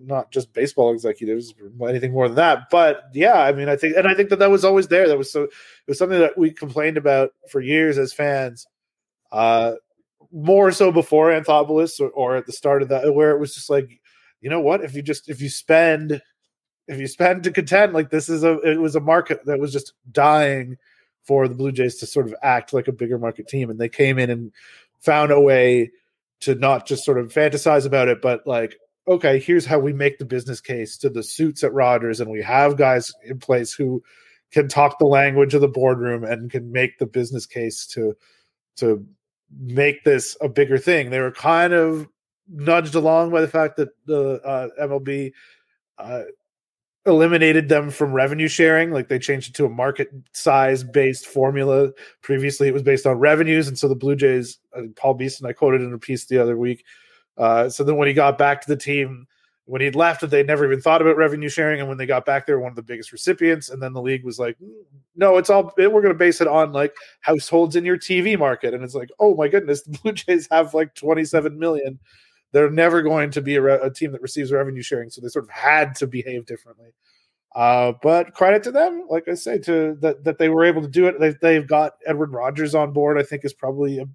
[0.03, 2.69] not just baseball executives or anything more than that.
[2.69, 5.07] But yeah i mean i think and i think that that was always there.
[5.07, 5.51] That was so it
[5.87, 8.67] was something that we complained about for years as fans
[9.31, 9.73] uh
[10.33, 13.69] more so before anthopoulos or, or at the start of that where it was just
[13.69, 14.01] like
[14.41, 14.83] you know what?
[14.83, 16.21] If you just if you spend
[16.91, 19.71] if you spend to contend like this is a it was a market that was
[19.71, 20.77] just dying
[21.23, 23.89] for the blue jays to sort of act like a bigger market team and they
[23.89, 24.51] came in and
[24.99, 25.89] found a way
[26.39, 28.77] to not just sort of fantasize about it but like
[29.07, 32.41] okay, here's how we make the business case to the suits at Rogers, and we
[32.41, 34.03] have guys in place who
[34.51, 38.15] can talk the language of the boardroom and can make the business case to
[38.77, 39.05] to
[39.59, 41.09] make this a bigger thing.
[41.09, 42.07] They were kind of
[42.47, 45.33] nudged along by the fact that the uh, MLB
[45.97, 46.23] uh,
[47.05, 48.91] eliminated them from revenue sharing.
[48.91, 51.91] Like they changed it to a market size based formula.
[52.21, 55.53] Previously, it was based on revenues, and so the Blue Jays, uh, Paul Beeston, I
[55.53, 56.85] quoted in a piece the other week.
[57.37, 59.27] Uh, so then when he got back to the team,
[59.65, 61.79] when he'd left, they never even thought about revenue sharing.
[61.79, 63.69] And when they got back, they were one of the biggest recipients.
[63.69, 64.57] And then the league was like,
[65.15, 68.73] no, it's all, we're going to base it on like households in your TV market.
[68.73, 71.99] And it's like, oh my goodness, the Blue Jays have like 27 million.
[72.51, 75.09] They're never going to be a, re- a team that receives revenue sharing.
[75.09, 76.93] So they sort of had to behave differently.
[77.55, 80.87] Uh, but credit to them, like I say, to that, that they were able to
[80.87, 81.19] do it.
[81.19, 84.05] They've, they've got Edward Rogers on board, I think is probably a,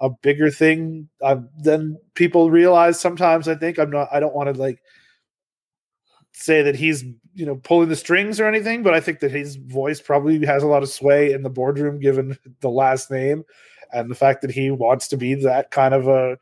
[0.00, 4.52] a bigger thing uh, than people realize sometimes i think i'm not i don't want
[4.52, 4.82] to like
[6.32, 7.04] say that he's
[7.34, 10.62] you know pulling the strings or anything but i think that his voice probably has
[10.62, 13.44] a lot of sway in the boardroom given the last name
[13.92, 16.36] and the fact that he wants to be that kind of a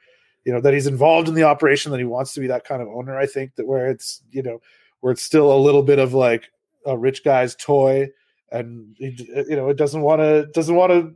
[0.44, 2.82] you know that he's involved in the operation that he wants to be that kind
[2.82, 4.60] of owner i think that where it's you know
[5.00, 6.50] where it's still a little bit of like
[6.86, 8.08] a rich guy's toy
[8.50, 9.16] and he,
[9.48, 11.14] you know it doesn't want to doesn't want to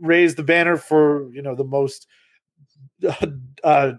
[0.00, 2.06] raise the banner for you know the most
[3.64, 3.92] uh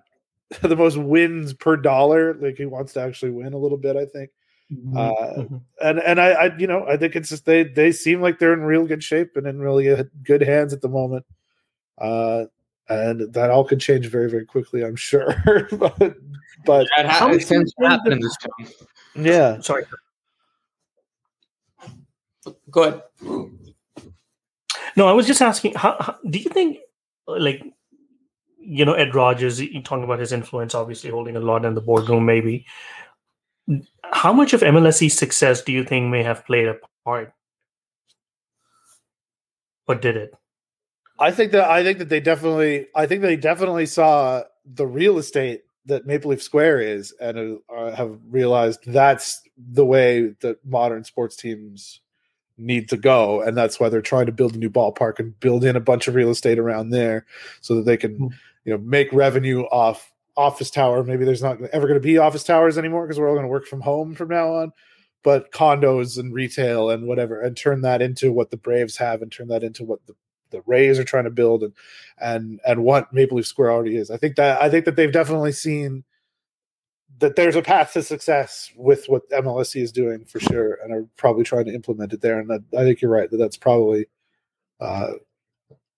[0.62, 2.34] the most wins per dollar.
[2.36, 4.32] Like he wants to actually win a little bit i think.
[4.96, 5.62] Uh Mhm.
[5.82, 8.54] and and I, I you know i think it's just they they seem like they're
[8.54, 11.26] in real good shape and in really good hands at the moment.
[11.98, 12.46] Uh
[12.90, 15.36] and that all could change very very quickly i'm sure
[15.72, 15.98] but
[16.66, 18.68] but That ha- How it much tends do to happen in this town.
[19.26, 19.86] yeah Sorry.
[22.72, 23.02] Go ahead.
[24.96, 25.74] No, I was just asking.
[25.76, 26.80] How, how do you think,
[27.28, 27.62] like,
[28.58, 29.60] you know, Ed Rogers?
[29.62, 32.26] You talking about his influence, obviously holding a lot in the boardroom.
[32.26, 32.66] Maybe
[34.04, 37.34] how much of MLSE's success do you think may have played a part,
[39.88, 40.34] or did it?
[41.20, 45.18] I think that I think that they definitely I think they definitely saw the real
[45.18, 51.04] estate that Maple Leaf Square is and uh, have realized that's the way that modern
[51.04, 52.02] sports teams
[52.58, 53.42] need to go.
[53.42, 56.08] And that's why they're trying to build a new ballpark and build in a bunch
[56.08, 57.26] of real estate around there
[57.62, 58.28] so that they can Hmm.
[58.66, 61.04] you know make revenue off office tower.
[61.04, 63.50] Maybe there's not ever going to be office towers anymore because we're all going to
[63.50, 64.72] work from home from now on.
[65.22, 69.30] But condos and retail and whatever and turn that into what the Braves have and
[69.30, 70.14] turn that into what the
[70.52, 71.74] the Rays are trying to build and
[72.20, 74.12] and and what Maple Leaf Square already is.
[74.12, 76.04] I think that I think that they've definitely seen
[77.20, 81.06] that there's a path to success with what MLSE is doing for sure, and are
[81.18, 82.39] probably trying to implement it there.
[82.39, 84.08] And that, I think you're right that that's probably
[84.80, 85.14] uh,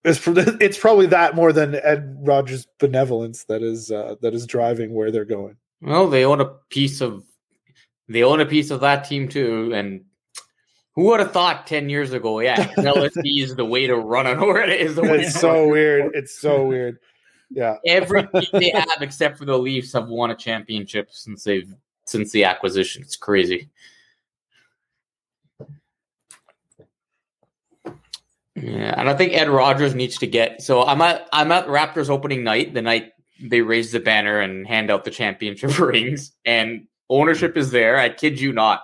[0.04, 4.94] it's it's probably that more than Ed Rogers' benevolence that is uh, that is driving
[4.94, 5.58] where they're going.
[5.82, 7.24] Well, they own a piece of
[8.08, 10.06] They own a piece of that team too, and
[10.96, 12.40] who would have thought ten years ago?
[12.40, 15.22] Yeah, LSD is the way to run an or it is the way.
[15.22, 16.12] It's so weird.
[16.14, 17.00] It's so weird.
[17.50, 21.74] Yeah, every team they have except for the Leafs have won a championship since they've
[22.06, 23.02] since the acquisition.
[23.02, 23.70] It's crazy.
[28.56, 30.62] Yeah, and I think Ed Rogers needs to get.
[30.62, 34.68] So I'm at I'm at Raptors opening night, the night they raise the banner and
[34.68, 37.98] hand out the championship rings, and ownership is there.
[37.98, 38.84] I kid you not.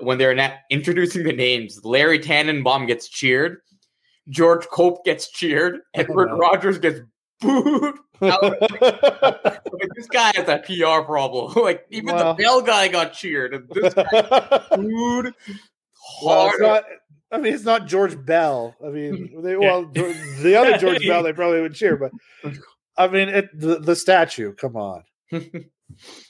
[0.00, 3.58] When they're introducing the names, Larry Tannenbaum gets cheered,
[4.28, 7.00] George Cope gets cheered, Edward Rogers gets
[7.40, 7.94] booed.
[8.20, 8.40] like,
[9.96, 11.52] this guy has a PR problem.
[11.62, 15.34] like even well, the Bell guy got cheered, and this guy booed
[15.92, 16.60] hard.
[16.60, 16.82] Well,
[17.32, 18.74] I mean, it's not George Bell.
[18.84, 22.10] I mean, they, well, the other George Bell, they probably would cheer, but
[22.96, 24.52] I mean, it, the, the statue.
[24.52, 25.04] Come on,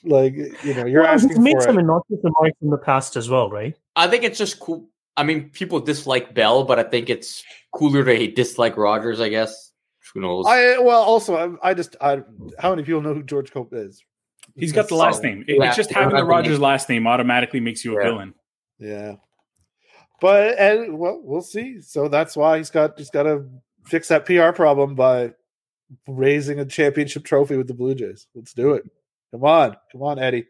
[0.04, 1.30] like you know, you're well, asking.
[1.30, 3.76] He's made some innocuous remarks in the past as well, right?
[3.96, 4.88] I think it's just cool.
[5.16, 7.42] I mean, people dislike Bell, but I think it's
[7.72, 9.20] cooler to dislike Rogers.
[9.20, 9.72] I guess.
[10.14, 10.46] Who knows?
[10.46, 12.22] I well, also, I, I just, I
[12.58, 14.02] how many people know who George Cope is?
[14.56, 15.44] He's got the last name.
[15.46, 18.08] It, it's just having the Rogers last name automatically makes you a yeah.
[18.08, 18.34] villain.
[18.78, 19.14] Yeah.
[20.20, 21.80] But and well, we'll see.
[21.80, 23.48] So that's why he's got he's got to
[23.86, 25.32] fix that PR problem by
[26.06, 28.26] raising a championship trophy with the Blue Jays.
[28.34, 28.84] Let's do it.
[29.32, 30.46] Come on, come on, Eddie.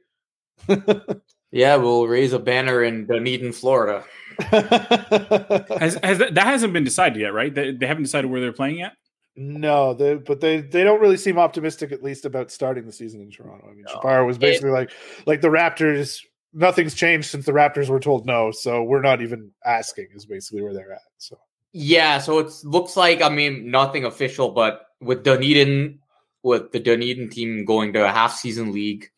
[1.50, 4.04] yeah, we'll raise a banner in Dunedin, Florida.
[4.40, 7.54] has, has that, that, hasn't been decided yet, right?
[7.54, 8.92] They, they haven't decided where they're playing yet.
[9.36, 13.20] No, they, but they they don't really seem optimistic, at least about starting the season
[13.20, 13.68] in Toronto.
[13.70, 13.94] I mean, no.
[13.94, 14.90] Shapiro was basically it, like
[15.26, 16.20] like the Raptors
[16.52, 20.08] nothing's changed since the Raptors were told no, so we're not even asking.
[20.14, 21.02] Is basically where they're at.
[21.18, 21.38] So
[21.72, 26.00] yeah, so it looks like I mean nothing official, but with Dunedin,
[26.42, 29.10] with the Dunedin team going to a half season league,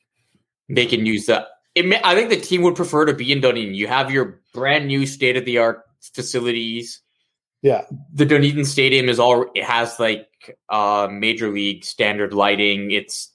[0.68, 1.49] they can use that.
[1.77, 3.75] May, I think the team would prefer to be in Dunedin.
[3.75, 7.01] You have your brand new state of the art facilities.
[7.62, 10.29] Yeah, the Dunedin Stadium is all it has like
[10.68, 12.91] uh major league standard lighting.
[12.91, 13.33] It's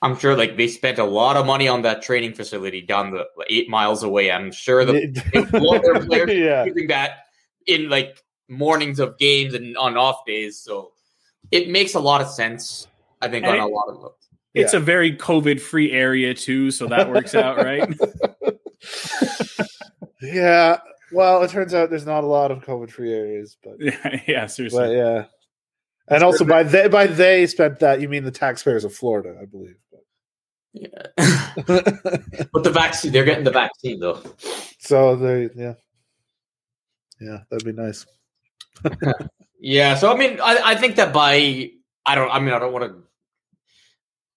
[0.00, 3.24] I'm sure like they spent a lot of money on that training facility down the
[3.48, 4.30] eight miles away.
[4.30, 5.08] I'm sure the
[5.82, 6.64] their players yeah.
[6.64, 7.24] using that
[7.66, 10.60] in like mornings of games and on off days.
[10.60, 10.92] So
[11.50, 12.86] it makes a lot of sense.
[13.20, 14.10] I think and on it, a lot of them.
[14.54, 14.78] It's yeah.
[14.78, 17.88] a very COVID free area too, so that works out, right?
[20.22, 20.78] yeah.
[21.12, 24.46] Well, it turns out there's not a lot of COVID free areas, but yeah, yeah,
[24.46, 24.78] seriously.
[24.78, 25.24] But yeah.
[26.08, 29.46] And also by they by they spent that you mean the taxpayers of Florida, I
[29.46, 29.76] believe.
[30.72, 30.88] Yeah.
[31.56, 34.22] but the vaccine, they're getting the vaccine though.
[34.80, 35.74] So they, yeah,
[37.20, 38.04] yeah, that'd be nice.
[39.58, 39.94] Yeah.
[39.94, 41.70] So I mean, I, I think that by
[42.06, 42.30] I don't.
[42.30, 43.02] I mean, I don't want to.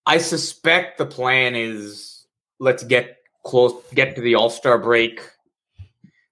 [0.06, 2.26] I suspect the plan is
[2.60, 5.22] let's get close, get to the All Star break,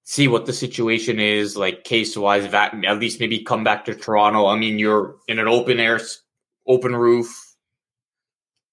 [0.04, 2.50] see what the situation is, like case wise.
[2.52, 4.48] That at least maybe come back to Toronto.
[4.48, 6.00] I mean, you're in an open air,
[6.68, 7.46] open roof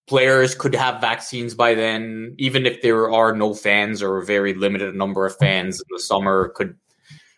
[0.06, 4.54] players could have vaccines by then, even if there are no fans or a very
[4.54, 6.76] limited number of fans in the summer could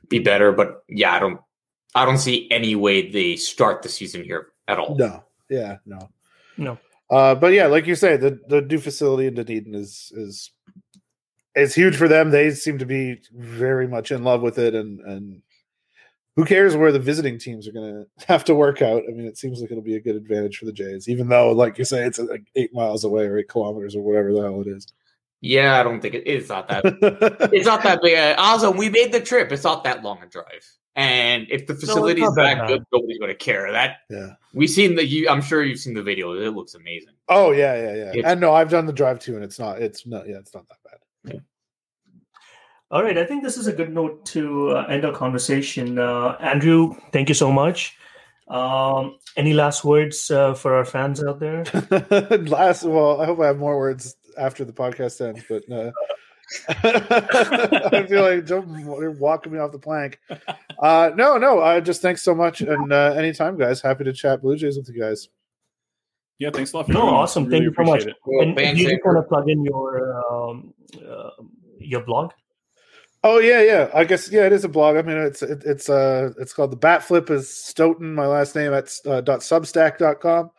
[0.09, 0.53] be better.
[0.53, 1.41] But yeah, I don't
[1.95, 4.97] I don't see any way they start the season here at all.
[4.97, 5.25] No.
[5.49, 6.09] Yeah, no.
[6.57, 6.79] No.
[7.11, 10.51] Uh, but yeah, like you say, the the new facility in Dunedin is is
[11.55, 12.31] it's huge for them.
[12.31, 15.43] They seem to be very much in love with it, and and
[16.37, 19.03] who cares where the visiting teams are going to have to work out?
[19.09, 21.53] I mean, it seems like it'll be a good advantage for the Jays, even though,
[21.53, 24.61] like you say, it's like eight miles away or eight kilometers or whatever the hell
[24.61, 24.87] it is.
[25.41, 26.85] Yeah, I don't think it, it's not that.
[27.53, 28.17] it's not that big.
[28.39, 29.53] Also, we made the trip.
[29.53, 30.67] It's not that long a drive.
[30.97, 33.73] And if the facility no, is that, that good, nobody's going to care.
[33.73, 35.05] That yeah, we've seen the.
[35.05, 36.33] You, I'm sure you've seen the video.
[36.35, 37.15] It looks amazing.
[37.29, 38.13] Oh yeah, yeah, yeah.
[38.15, 39.83] It's, and no, I've done the drive too, and it's not.
[39.83, 40.29] It's not.
[40.29, 41.35] Yeah, it's not that bad.
[41.35, 41.41] Yeah.
[42.91, 45.99] All right, I think this is a good note to uh, end our conversation.
[45.99, 47.97] Uh, Andrew, thank you so much.
[48.47, 51.65] Um, any last words uh, for our fans out there?
[52.47, 55.91] last, well, I hope I have more words after the podcast ends, but uh,
[56.69, 60.19] I feel like you're walking me off the plank.
[60.79, 63.81] Uh, no, no, I just thanks so much, and uh, anytime, guys.
[63.81, 65.29] Happy to chat Blue Jays with you guys.
[66.39, 66.87] Yeah, thanks a lot.
[66.87, 67.45] For no, awesome.
[67.47, 68.05] Really thank you so much.
[68.41, 70.75] and, and you just want to plug in your um,
[71.09, 71.31] uh,
[71.79, 72.33] your blog?
[73.23, 73.91] Oh yeah, yeah.
[73.95, 74.97] I guess yeah, it is a blog.
[74.97, 78.15] I mean, it's it, it's uh it's called the Bat Flip is Stoeten.
[78.15, 80.51] My last name at uh, dot substack dot com.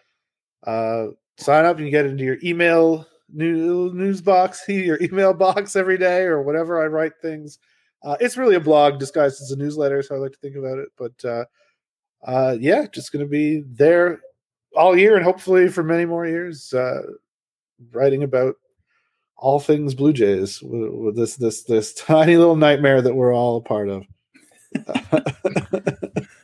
[0.65, 1.07] Uh,
[1.37, 1.77] sign up.
[1.77, 3.05] And you can get into your email
[3.35, 7.59] new, news box, your email box every day or whatever I write things.
[8.03, 10.77] Uh, it's really a blog disguised as a newsletter, so I like to think about
[10.77, 10.89] it.
[10.97, 11.45] But uh,
[12.25, 14.21] uh, yeah, just going to be there
[14.75, 17.01] all year and hopefully for many more years, uh,
[17.91, 18.55] writing about
[19.37, 23.61] all things Blue Jays with, this this this tiny little nightmare that we're all a
[23.61, 24.05] part of.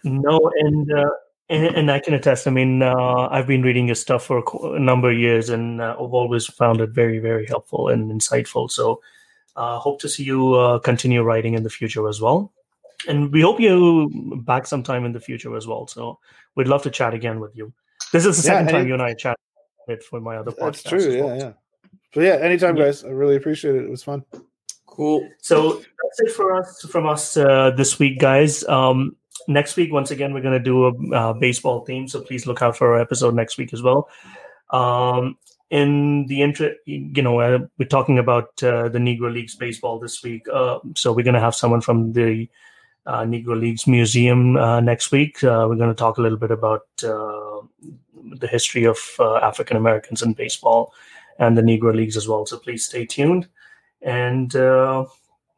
[0.03, 1.09] no, and, uh,
[1.52, 2.47] and and I can attest.
[2.47, 4.43] I mean, uh, I've been reading your stuff for
[4.76, 8.72] a number of years, and uh, I've always found it very, very helpful and insightful.
[8.72, 9.02] So,
[9.56, 12.52] uh, hope to see you uh, continue writing in the future as well.
[13.08, 14.10] And we hope you
[14.45, 15.88] back sometime in the future as well.
[15.88, 16.18] So,
[16.56, 17.74] we'd love to chat again with you.
[18.12, 20.84] This is the Yeah, second time any- you and I chatted for my other podcast.
[20.84, 21.12] That's true.
[21.16, 21.52] Yeah, yeah.
[22.14, 22.86] But yeah, anytime, Yeah.
[22.86, 23.04] guys.
[23.04, 23.84] I really appreciate it.
[23.84, 24.24] It was fun.
[24.86, 25.28] Cool.
[25.41, 28.64] So that's it for us from us uh, this week, guys.
[28.68, 29.16] Um,
[29.47, 32.61] next week, once again, we're going to do a uh, baseball theme, so please look
[32.61, 34.09] out for our episode next week as well.
[34.71, 35.37] Um,
[35.69, 40.21] in the intro, you know, uh, we're talking about uh, the Negro Leagues baseball this
[40.21, 42.49] week, uh, so we're going to have someone from the
[43.05, 45.39] uh, Negro Leagues Museum uh, next week.
[45.41, 50.93] We're going to talk a little bit about the history of African Americans in baseball
[51.39, 52.45] and the Negro Leagues as well.
[52.45, 53.47] So please stay tuned
[54.01, 54.53] and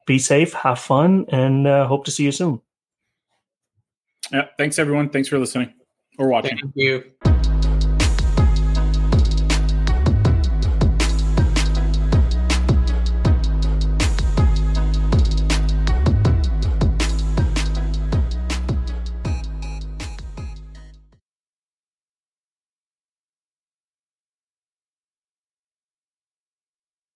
[0.06, 2.62] be safe, have fun, and hope to see you soon.
[4.32, 4.48] Yeah.
[4.58, 5.10] Thanks everyone.
[5.10, 5.74] Thanks for listening
[6.18, 6.58] or watching.
[6.58, 7.33] Thank you.